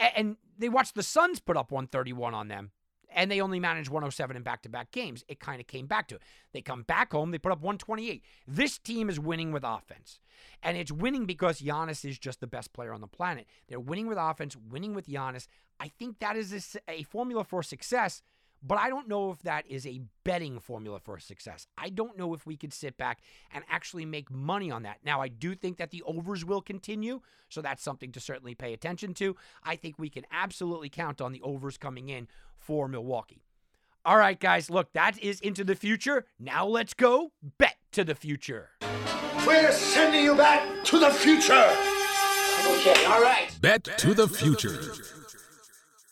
[0.00, 2.72] and they watch the Suns put up 131 on them,
[3.14, 5.24] and they only managed 107 in back to back games.
[5.28, 6.22] It kind of came back to it.
[6.52, 8.22] They come back home, they put up 128.
[8.46, 10.20] This team is winning with offense.
[10.62, 13.46] And it's winning because Giannis is just the best player on the planet.
[13.68, 15.46] They're winning with offense, winning with Giannis.
[15.80, 18.22] I think that is a, a formula for success
[18.66, 21.66] but I don't know if that is a betting formula for success.
[21.76, 23.20] I don't know if we could sit back
[23.52, 25.00] and actually make money on that.
[25.04, 28.72] Now, I do think that the overs will continue, so that's something to certainly pay
[28.72, 29.36] attention to.
[29.62, 32.26] I think we can absolutely count on the overs coming in
[32.64, 33.42] for Milwaukee.
[34.04, 36.26] All right, guys, look, that is into the future.
[36.38, 38.70] Now let's go bet to the future.
[39.46, 41.70] We're sending you back to the future.
[42.66, 43.50] Okay, all right.
[43.60, 44.80] Bet to the future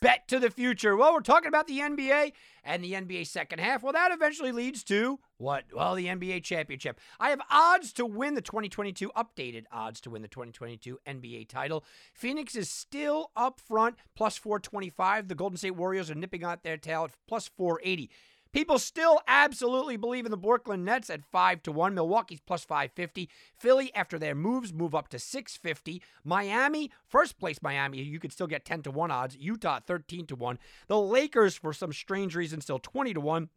[0.03, 0.97] bet to the future.
[0.97, 2.33] Well, we're talking about the NBA
[2.65, 3.81] and the NBA second half.
[3.81, 5.63] Well, that eventually leads to what?
[5.73, 6.99] Well, the NBA championship.
[7.21, 11.85] I have odds to win the 2022, updated odds to win the 2022 NBA title.
[12.13, 15.29] Phoenix is still up front, plus 425.
[15.29, 18.09] The Golden State Warriors are nipping out their tail at plus 480.
[18.53, 21.95] People still absolutely believe in the Brooklyn Nets at 5 to 1.
[21.95, 23.27] Milwaukee's plus 550.
[23.57, 26.03] Philly, after their moves, move up to 650.
[26.23, 29.35] Miami, first place Miami, you could still get 10 to 1 odds.
[29.35, 30.59] Utah 13 to 1.
[30.87, 33.49] The Lakers, for some strange reason, still 20 to 1.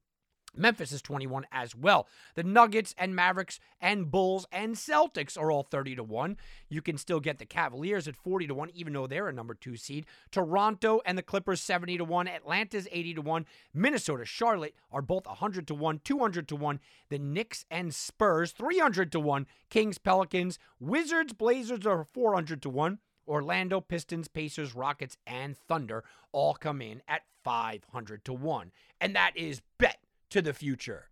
[0.57, 2.07] Memphis is 21 as well.
[2.35, 6.37] The Nuggets and Mavericks and Bulls and Celtics are all 30 to 1.
[6.69, 9.55] You can still get the Cavaliers at 40 to 1 even though they're a number
[9.55, 10.07] 2 seed.
[10.31, 12.29] Toronto and the Clippers 70 to 1.
[12.29, 13.47] Atlanta's 80 to 1.
[13.75, 16.81] Minnesota, Charlotte are both 100 to 1, 200 to 1.
[17.09, 19.47] The Knicks and Spurs 300 to 1.
[19.71, 22.99] Kings, Pelicans, Wizards, Blazers are 400 to 1.
[23.29, 28.73] Orlando, Pistons, Pacers, Rockets, and Thunder all come in at 500 to 1.
[29.01, 29.99] And that is bet
[30.31, 31.09] to the future.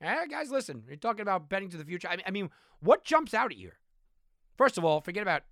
[0.00, 2.08] Eh, guys, listen, you're talking about betting to the future.
[2.08, 2.50] I mean, I mean,
[2.80, 3.70] what jumps out at you?
[4.56, 5.42] First of all, forget about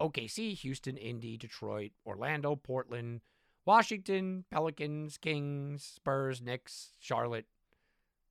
[0.00, 3.20] OKC, Houston, Indy, Detroit, Orlando, Portland,
[3.64, 7.46] Washington, Pelicans, Kings, Spurs, Knicks, Charlotte.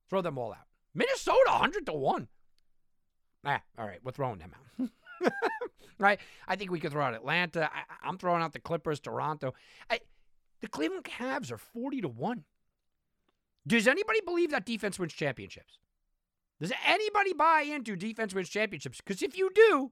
[0.08, 0.66] Throw them all out.
[0.94, 2.28] Minnesota, 100 to 1.
[3.44, 5.32] Ah, all right, we're throwing them out.
[5.98, 6.18] right?
[6.46, 7.70] I think we could throw out Atlanta.
[7.72, 9.54] I, am throwing out the Clippers, Toronto.
[9.88, 10.00] I,
[10.60, 12.44] the Cleveland Cavs are 40 to 1.
[13.66, 15.78] Does anybody believe that defense wins championships?
[16.60, 18.98] Does anybody buy into defense wins championships?
[18.98, 19.90] Because if you do,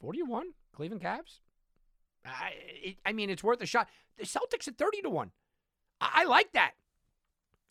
[0.00, 1.40] 41 Cleveland Cavs.
[2.24, 3.88] I, it, I mean, it's worth a shot.
[4.16, 5.30] The Celtics at 30 to 1.
[6.00, 6.72] I, I like that.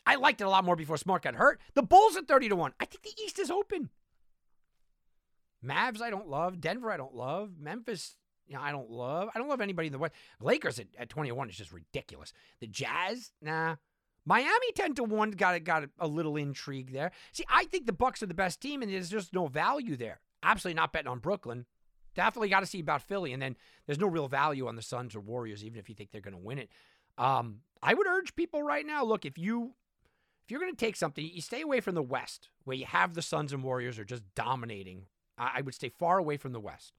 [0.06, 1.60] I liked it a lot more before Smart got hurt.
[1.74, 2.72] The Bulls at 30 to 1.
[2.80, 3.90] I think the East is open.
[5.64, 6.60] Mavs, I don't love.
[6.60, 7.52] Denver, I don't love.
[7.60, 8.16] Memphis,
[8.46, 9.28] you know, I don't love.
[9.34, 10.14] I don't love anybody in the West.
[10.40, 12.32] Lakers at, at 21 is just ridiculous.
[12.60, 13.76] The Jazz, nah.
[14.28, 17.12] Miami 10 to 1 got got a little intrigue there.
[17.32, 20.20] See, I think the Bucks are the best team and there's just no value there.
[20.42, 21.64] Absolutely not betting on Brooklyn.
[22.14, 23.56] Definitely got to see about Philly and then
[23.86, 26.36] there's no real value on the Suns or Warriors even if you think they're going
[26.36, 26.68] to win it.
[27.16, 29.72] Um, I would urge people right now, look, if you
[30.44, 33.14] if you're going to take something, you stay away from the West where you have
[33.14, 35.06] the Suns and Warriors are just dominating.
[35.38, 36.92] I, I would stay far away from the West.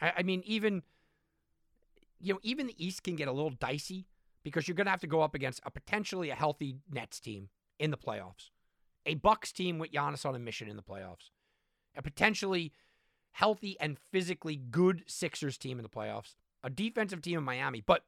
[0.00, 0.82] I, I mean even
[2.20, 4.08] you know, even the East can get a little dicey
[4.48, 7.48] because you're going to have to go up against a potentially a healthy Nets team
[7.78, 8.50] in the playoffs,
[9.06, 11.30] a Bucks team with Giannis on a mission in the playoffs,
[11.96, 12.72] a potentially
[13.32, 16.34] healthy and physically good Sixers team in the playoffs,
[16.64, 18.04] a defensive team in Miami, but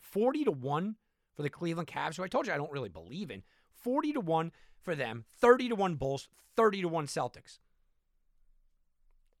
[0.00, 0.96] 40 to 1
[1.34, 3.42] for the Cleveland Cavs, who I told you I don't really believe in.
[3.72, 4.52] 40 to 1
[4.82, 7.58] for them, 30 to 1 Bulls, 30 to 1 Celtics.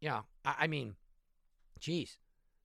[0.00, 0.96] Yeah, I, I mean,
[1.78, 2.18] geez,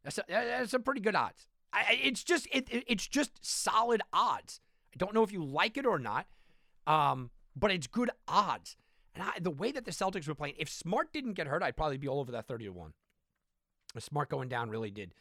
[0.03, 1.47] that's a, that's pretty good odds.
[1.71, 4.59] I, it's just it, it's just solid odds.
[4.93, 6.25] I don't know if you like it or not,
[6.87, 8.75] um, but it's good odds.
[9.13, 11.77] And I, the way that the Celtics were playing, if Smart didn't get hurt, I'd
[11.77, 12.93] probably be all over that thirty to one.
[13.97, 15.13] Smart going down really did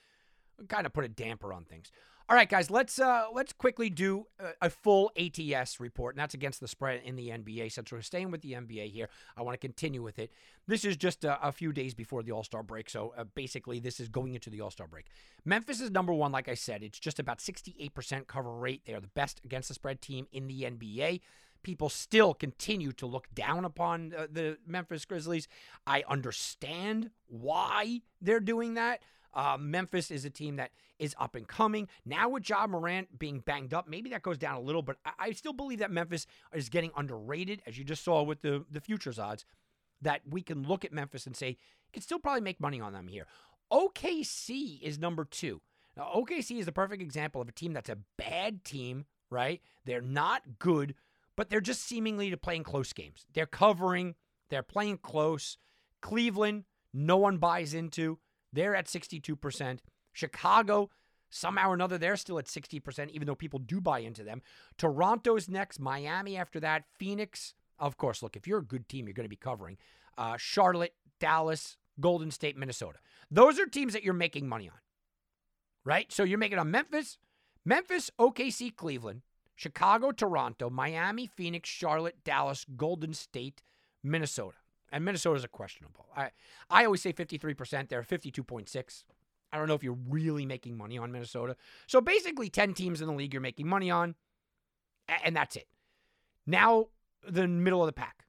[0.68, 1.90] kind of put a damper on things.
[2.30, 4.26] All right, guys, let's uh, let's quickly do
[4.60, 7.72] a, full ATS report, and that's against the spread in the NBA.
[7.72, 10.30] Since we're staying with the NBA here, I want to continue with it.
[10.66, 13.80] This is just a, a few days before the All Star break, so uh, basically
[13.80, 15.06] this is going into the All Star break.
[15.46, 16.82] Memphis is number one, like I said.
[16.82, 18.82] It's just about 68% cover rate.
[18.84, 21.20] They are the best against the spread team in the NBA
[21.64, 25.48] people still continue to look down upon uh, the Memphis Grizzlies.
[25.88, 29.02] I understand why they're doing that.
[29.34, 31.88] Uh, Memphis is a team that is up and coming.
[32.04, 35.12] Now with Ja Morant being banged up, maybe that goes down a little, but I,
[35.18, 38.80] I still believe that Memphis is getting underrated, as you just saw with the, the
[38.80, 39.44] futures odds,
[40.00, 42.92] that we can look at Memphis and say, you can still probably make money on
[42.92, 43.26] them here.
[43.72, 45.60] OKC is number two.
[45.96, 49.60] Now, OKC is the perfect example of a team that's a bad team, right?
[49.84, 50.94] They're not good,
[51.36, 53.26] but they're just seemingly to playing close games.
[53.34, 54.14] They're covering,
[54.48, 55.58] they're playing close.
[56.00, 58.18] Cleveland, no one buys into.
[58.58, 59.78] They're at 62%.
[60.12, 60.90] Chicago,
[61.30, 64.42] somehow or another, they're still at 60%, even though people do buy into them.
[64.76, 67.54] Toronto's next, Miami after that, Phoenix.
[67.78, 69.78] Of course, look, if you're a good team, you're going to be covering.
[70.16, 72.98] Uh, Charlotte, Dallas, Golden State, Minnesota.
[73.30, 74.78] Those are teams that you're making money on,
[75.84, 76.10] right?
[76.10, 77.16] So you're making on Memphis,
[77.64, 79.22] Memphis, OKC, Cleveland,
[79.54, 83.62] Chicago, Toronto, Miami, Phoenix, Charlotte, Dallas, Golden State,
[84.02, 84.56] Minnesota.
[84.90, 86.06] And Minnesota's a questionable.
[86.16, 86.30] I
[86.70, 87.88] I always say 53%.
[87.88, 89.04] They're 52.6.
[89.52, 91.56] I don't know if you're really making money on Minnesota.
[91.86, 94.14] So basically 10 teams in the league you're making money on.
[95.24, 95.68] And that's it.
[96.46, 96.88] Now
[97.26, 98.24] the middle of the pack.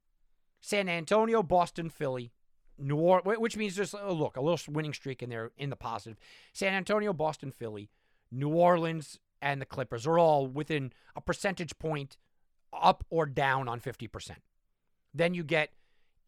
[0.61, 2.31] San Antonio, Boston, Philly,
[2.77, 5.69] New Orleans, which means there's uh, a look, a little winning streak in there in
[5.69, 6.17] the positive.
[6.53, 7.89] San Antonio, Boston, Philly,
[8.31, 12.17] New Orleans, and the Clippers are all within a percentage point
[12.73, 14.31] up or down on 50%.
[15.13, 15.71] Then you get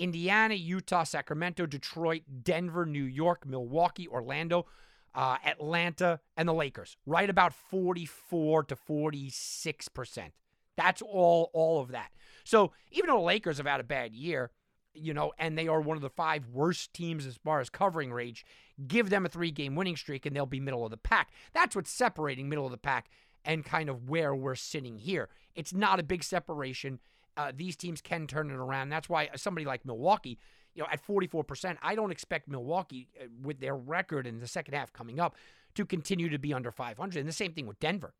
[0.01, 4.65] Indiana, Utah, Sacramento, Detroit, Denver, New York, Milwaukee, Orlando,
[5.13, 6.97] uh, Atlanta, and the Lakers.
[7.05, 10.31] Right about 44 to 46%.
[10.75, 12.09] That's all all of that.
[12.43, 14.49] So even though the Lakers have had a bad year,
[14.95, 18.11] you know, and they are one of the five worst teams as far as covering
[18.11, 18.43] range,
[18.87, 21.29] give them a three game winning streak and they'll be middle of the pack.
[21.53, 23.09] That's what's separating middle of the pack
[23.45, 25.29] and kind of where we're sitting here.
[25.53, 26.99] It's not a big separation.
[27.38, 28.89] Uh, these teams can turn it around.
[28.89, 30.38] That's why somebody like Milwaukee,
[30.73, 34.73] you know, at 44%, I don't expect Milwaukee uh, with their record in the second
[34.73, 35.36] half coming up
[35.75, 37.19] to continue to be under 500.
[37.19, 38.13] And the same thing with Denver.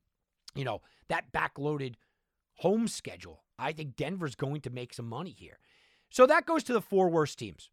[0.56, 1.96] You know, that backloaded
[2.56, 3.44] home schedule.
[3.58, 5.60] I think Denver's going to make some money here.
[6.10, 7.70] So that goes to the four worst teams.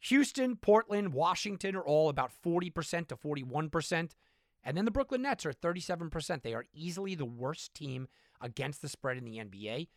[0.00, 4.10] Houston, Portland, Washington are all about 40% to 41%.
[4.64, 6.42] And then the Brooklyn Nets are 37%.
[6.42, 8.08] They are easily the worst team
[8.40, 9.88] against the spread in the NBA.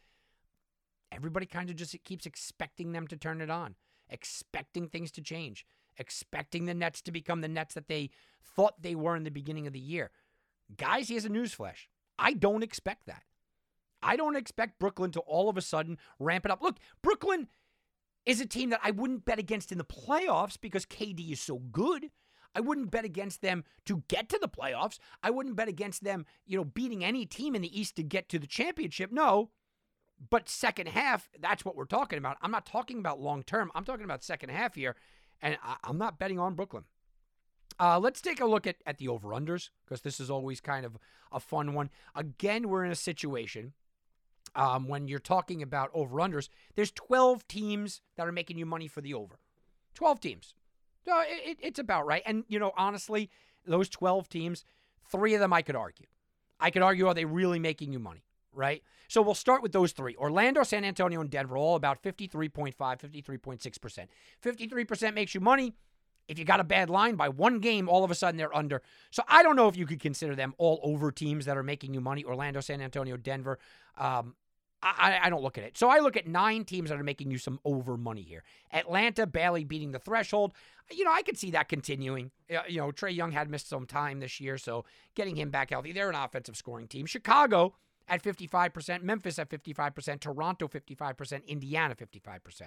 [1.11, 3.75] Everybody kind of just keeps expecting them to turn it on,
[4.09, 5.65] expecting things to change,
[5.97, 8.09] expecting the Nets to become the Nets that they
[8.43, 10.11] thought they were in the beginning of the year.
[10.77, 11.87] Guys, here's a newsflash.
[12.17, 13.23] I don't expect that.
[14.01, 16.61] I don't expect Brooklyn to all of a sudden ramp it up.
[16.61, 17.47] Look, Brooklyn
[18.25, 21.57] is a team that I wouldn't bet against in the playoffs because KD is so
[21.57, 22.11] good.
[22.55, 24.97] I wouldn't bet against them to get to the playoffs.
[25.21, 28.29] I wouldn't bet against them, you know, beating any team in the East to get
[28.29, 29.11] to the championship.
[29.11, 29.49] No.
[30.29, 32.37] But second half, that's what we're talking about.
[32.41, 33.71] I'm not talking about long term.
[33.75, 34.95] I'm talking about second half here,
[35.41, 36.85] and I, am not betting on Brooklyn.
[37.79, 40.85] Uh, let's take a look at, at the over unders because this is always kind
[40.85, 40.97] of
[41.31, 41.89] a fun one.
[42.15, 43.73] Again, we're in a situation
[44.55, 48.87] um, when you're talking about over unders, there's 12 teams that are making you money
[48.87, 49.39] for the over.
[49.95, 50.53] 12 teams.
[51.03, 52.23] So it, it's about right.
[52.25, 53.29] And, you know, honestly,
[53.65, 54.63] those 12 teams,
[55.11, 56.07] three of them I could argue.
[56.59, 58.23] I could argue, are they really making you money?
[58.55, 58.83] Right?
[59.07, 64.07] So we'll start with those three Orlando, San Antonio, and Denver, all about 53.5, 53.6%.
[64.43, 65.73] 53% makes you money.
[66.27, 68.81] If you got a bad line by one game, all of a sudden they're under.
[69.11, 71.93] So I don't know if you could consider them all over teams that are making
[71.93, 73.59] you money Orlando, San Antonio, Denver.
[73.97, 74.35] Um,
[74.81, 75.77] I, I, don't look at it.
[75.77, 78.43] So I look at nine teams that are making you some over money here.
[78.71, 80.53] Atlanta barely beating the threshold.
[80.91, 82.29] You know, I could see that continuing.
[82.69, 84.85] You know, Trae Young had missed some time this year, so
[85.15, 85.91] getting him back healthy.
[85.91, 87.07] They're an offensive scoring team.
[87.07, 87.73] Chicago
[88.07, 92.61] at 55%, Memphis at 55%, Toronto 55%, Indiana 55%.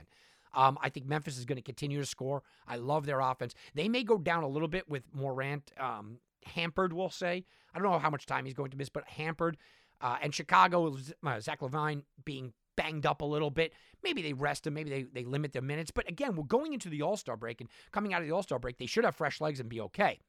[0.54, 2.42] Um, I think Memphis is going to continue to score.
[2.66, 3.54] I love their offense.
[3.74, 7.44] They may go down a little bit with Morant um, hampered, we'll say.
[7.74, 9.58] I don't know how much time he's going to miss, but hampered.
[10.00, 13.72] Uh, and Chicago, uh, Zach LaVine being banged up a little bit.
[14.02, 14.74] Maybe they rest him.
[14.74, 15.90] Maybe they, they limit their minutes.
[15.90, 18.42] But again, we're going into the All Star break and coming out of the All
[18.42, 20.20] Star break, they should have fresh legs and be okay.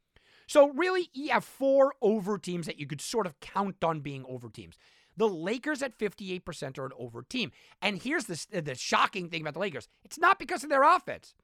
[0.47, 4.25] So, really, you have four over teams that you could sort of count on being
[4.27, 4.79] over teams.
[5.19, 7.51] The Lakers at 58% are an over team.
[7.81, 11.35] And here's the, the shocking thing about the Lakers it's not because of their offense,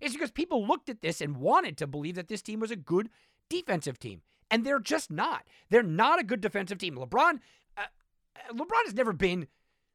[0.00, 2.76] it's because people looked at this and wanted to believe that this team was a
[2.76, 3.08] good
[3.48, 4.20] defensive team.
[4.50, 5.48] And they're just not.
[5.70, 6.94] They're not a good defensive team.
[6.94, 7.38] LeBron,
[7.78, 7.86] uh,
[8.52, 9.46] LeBron has never been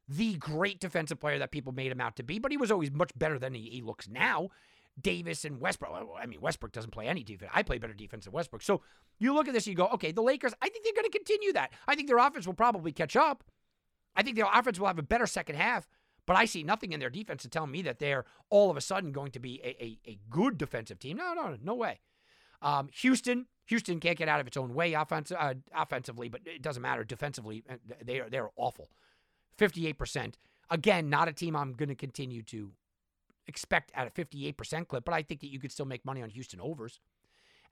[0.08, 2.90] the great defensive player that people made him out to be, but he was always
[2.90, 4.48] much better than he, he looks now.
[5.00, 5.90] Davis and Westbrook.
[6.20, 7.50] I mean, Westbrook doesn't play any defense.
[7.54, 8.62] I play better defense than Westbrook.
[8.62, 8.82] So
[9.18, 10.54] you look at this, and you go, okay, the Lakers.
[10.60, 11.72] I think they're going to continue that.
[11.86, 13.44] I think their offense will probably catch up.
[14.16, 15.88] I think their offense will have a better second half.
[16.26, 18.82] But I see nothing in their defense to tell me that they're all of a
[18.82, 21.16] sudden going to be a, a, a good defensive team.
[21.16, 22.00] No, no, no way.
[22.60, 25.04] Um, Houston, Houston can't get out of its own way uh,
[25.74, 27.64] offensively, but it doesn't matter defensively.
[28.04, 28.90] They are they're awful.
[29.56, 30.36] Fifty-eight percent.
[30.68, 32.72] Again, not a team I'm going to continue to
[33.48, 36.30] expect at a 58% clip, but I think that you could still make money on
[36.30, 37.00] Houston overs.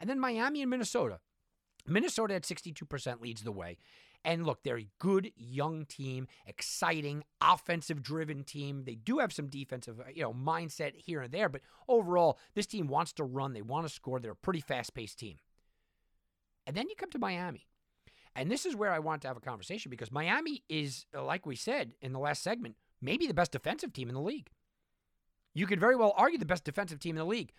[0.00, 1.20] And then Miami and Minnesota.
[1.86, 3.78] Minnesota at 62% leads the way.
[4.24, 8.82] And look, they're a good young team, exciting, offensive driven team.
[8.84, 12.88] They do have some defensive, you know, mindset here and there, but overall, this team
[12.88, 14.18] wants to run, they want to score.
[14.18, 15.36] They're a pretty fast-paced team.
[16.66, 17.68] And then you come to Miami.
[18.34, 21.54] And this is where I want to have a conversation because Miami is, like we
[21.54, 24.50] said in the last segment, maybe the best defensive team in the league.
[25.56, 27.50] You could very well argue the best defensive team in the league,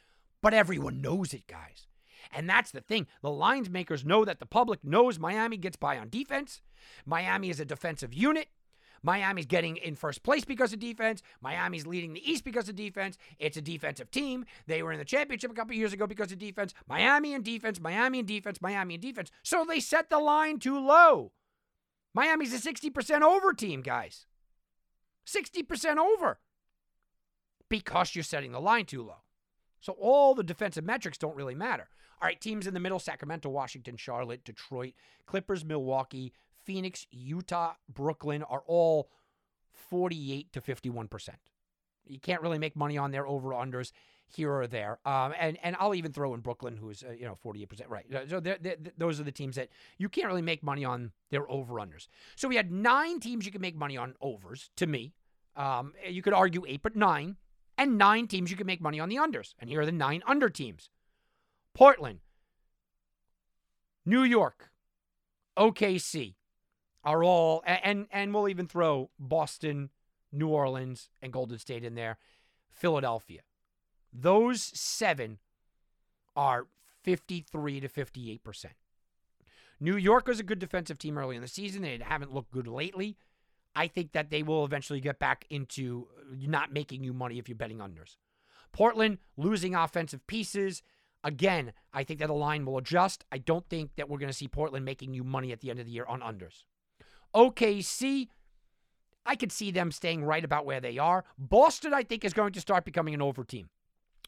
[0.44, 1.88] but everyone knows it, guys.
[2.32, 3.08] And that's the thing.
[3.24, 6.62] The lines makers know that the public knows Miami gets by on defense.
[7.08, 8.50] Miami is a defensive unit.
[9.02, 11.24] Miami's getting in first place because of defense.
[11.42, 13.18] Miami's leading the East because of defense.
[13.40, 14.46] It's a defensive team.
[14.68, 16.76] They were in the championship a couple years ago because of defense.
[16.88, 19.32] Miami and defense, Miami and defense, Miami and defense.
[19.42, 21.32] So they set the line too low.
[22.14, 24.28] Miami's a 60% over team, guys.
[25.26, 26.40] 60% over
[27.70, 29.22] because you're setting the line too low.
[29.80, 31.90] So all the defensive metrics don't really matter.
[32.22, 34.94] All right, teams in the middle Sacramento, Washington, Charlotte, Detroit,
[35.28, 39.10] Clippers, Milwaukee, Phoenix, Utah, Brooklyn are all
[39.90, 41.30] 48 to 51%.
[42.06, 43.92] You can't really make money on their over unders
[44.28, 45.00] here or there.
[45.06, 47.84] Um, and, and I'll even throw in Brooklyn, who's, uh, you know, 48%.
[47.88, 48.06] Right.
[48.30, 51.50] So they're, they're, those are the teams that you can't really make money on their
[51.50, 52.08] over unders.
[52.36, 55.14] So we had nine teams you can make money on overs to me.
[55.56, 57.38] Um, you could argue eight, but nine
[57.78, 59.54] and nine teams you can make money on the unders.
[59.60, 60.90] And here are the nine under teams
[61.74, 62.20] Portland,
[64.06, 64.72] New York,
[65.58, 66.36] OKC
[67.04, 69.90] are all, and, and we'll even throw Boston,
[70.32, 72.18] New Orleans, and Golden State in there,
[72.70, 73.42] Philadelphia.
[74.12, 75.38] Those seven
[76.36, 76.68] are
[77.04, 78.66] 53 to 58%.
[79.80, 81.84] New York was a good defensive team early in the season.
[81.84, 83.18] They haven't looked good lately.
[83.78, 87.48] I think that they will eventually get back into uh, not making you money if
[87.48, 88.18] you're betting unders.
[88.74, 90.82] Portland losing offensive pieces.
[91.24, 93.24] Again, I think that the line will adjust.
[93.32, 95.80] I don't think that we're going to see Portland making you money at the end
[95.80, 96.64] of the year on unders.
[97.36, 98.30] OKC,
[99.28, 101.24] I could see them staying right about where they are.
[101.38, 103.70] Boston, I think, is going to start becoming an over team.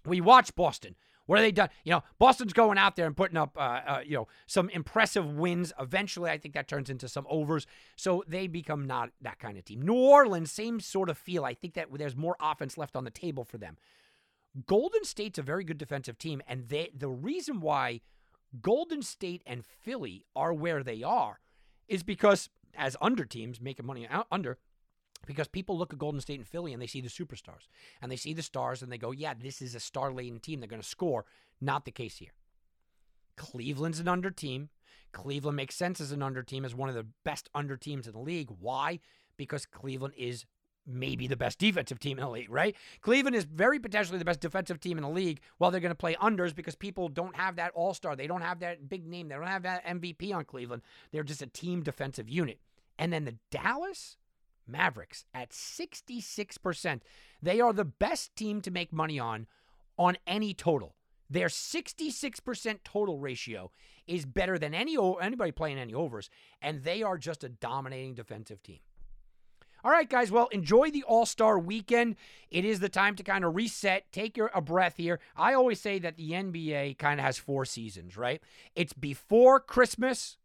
[0.06, 0.96] We watch Boston.
[1.30, 1.70] What are they done?
[1.84, 5.38] You know, Boston's going out there and putting up, uh, uh, you know, some impressive
[5.38, 5.72] wins.
[5.80, 7.68] Eventually, I think that turns into some overs.
[7.96, 9.84] So they become not that kind of team.
[9.84, 11.46] New Orleans, same sort of feel.
[11.46, 13.78] I think that there's more offense left on the table for them.
[14.66, 18.02] Golden State's a very good defensive team, and they, the reason why
[18.60, 21.42] Golden State and Philly are where they are
[21.88, 24.58] is because as under teams making money out under
[25.30, 27.68] because people look at Golden State and Philly and they see the superstars
[28.02, 30.60] and they see the stars and they go, yeah, this is a star laden team.
[30.60, 31.24] They're going to score.
[31.62, 32.32] Not the case here.
[33.38, 34.70] Cleveland's an under team.
[35.12, 38.14] Cleveland makes sense as an under team, as one of the best under teams in
[38.14, 38.50] the league.
[38.60, 39.02] Why?
[39.38, 40.46] Because Cleveland is
[40.88, 42.76] maybe the best defensive team in the league, right?
[43.02, 45.96] Cleveland is very potentially the best defensive team in the league while they're going to
[45.96, 48.16] play unders because people don't have that all star.
[48.16, 49.28] They don't have that big name.
[49.28, 50.82] They don't have that MVP on Cleveland.
[51.12, 52.60] They're just a team defensive unit.
[52.98, 54.18] And then the Dallas
[54.70, 57.02] Mavericks at 66%.
[57.42, 59.48] They are the best team to make money on
[59.98, 60.96] on any total.
[61.30, 63.72] Their 66% total ratio
[64.08, 66.30] is better than any anybody playing any overs,
[66.62, 68.80] and they are just a dominating defensive team.
[69.84, 70.30] All right, guys.
[70.32, 72.16] Well, enjoy the All Star weekend.
[72.50, 75.20] It is the time to kind of reset, take your, a breath here.
[75.38, 78.42] I always say that the NBA kind of has four seasons, right?
[78.76, 80.38] It's before Christmas,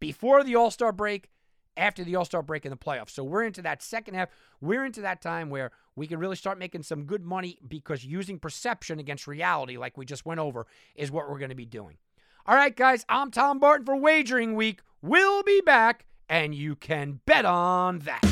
[0.00, 1.28] before the All Star break,
[1.76, 3.10] after the All Star break in the playoffs.
[3.10, 4.28] So we're into that second half.
[4.60, 8.38] We're into that time where we can really start making some good money because using
[8.38, 11.96] perception against reality, like we just went over, is what we're going to be doing.
[12.46, 14.80] All right, guys, I'm Tom Barton for Wagering Week.
[15.00, 18.31] We'll be back, and you can bet on that.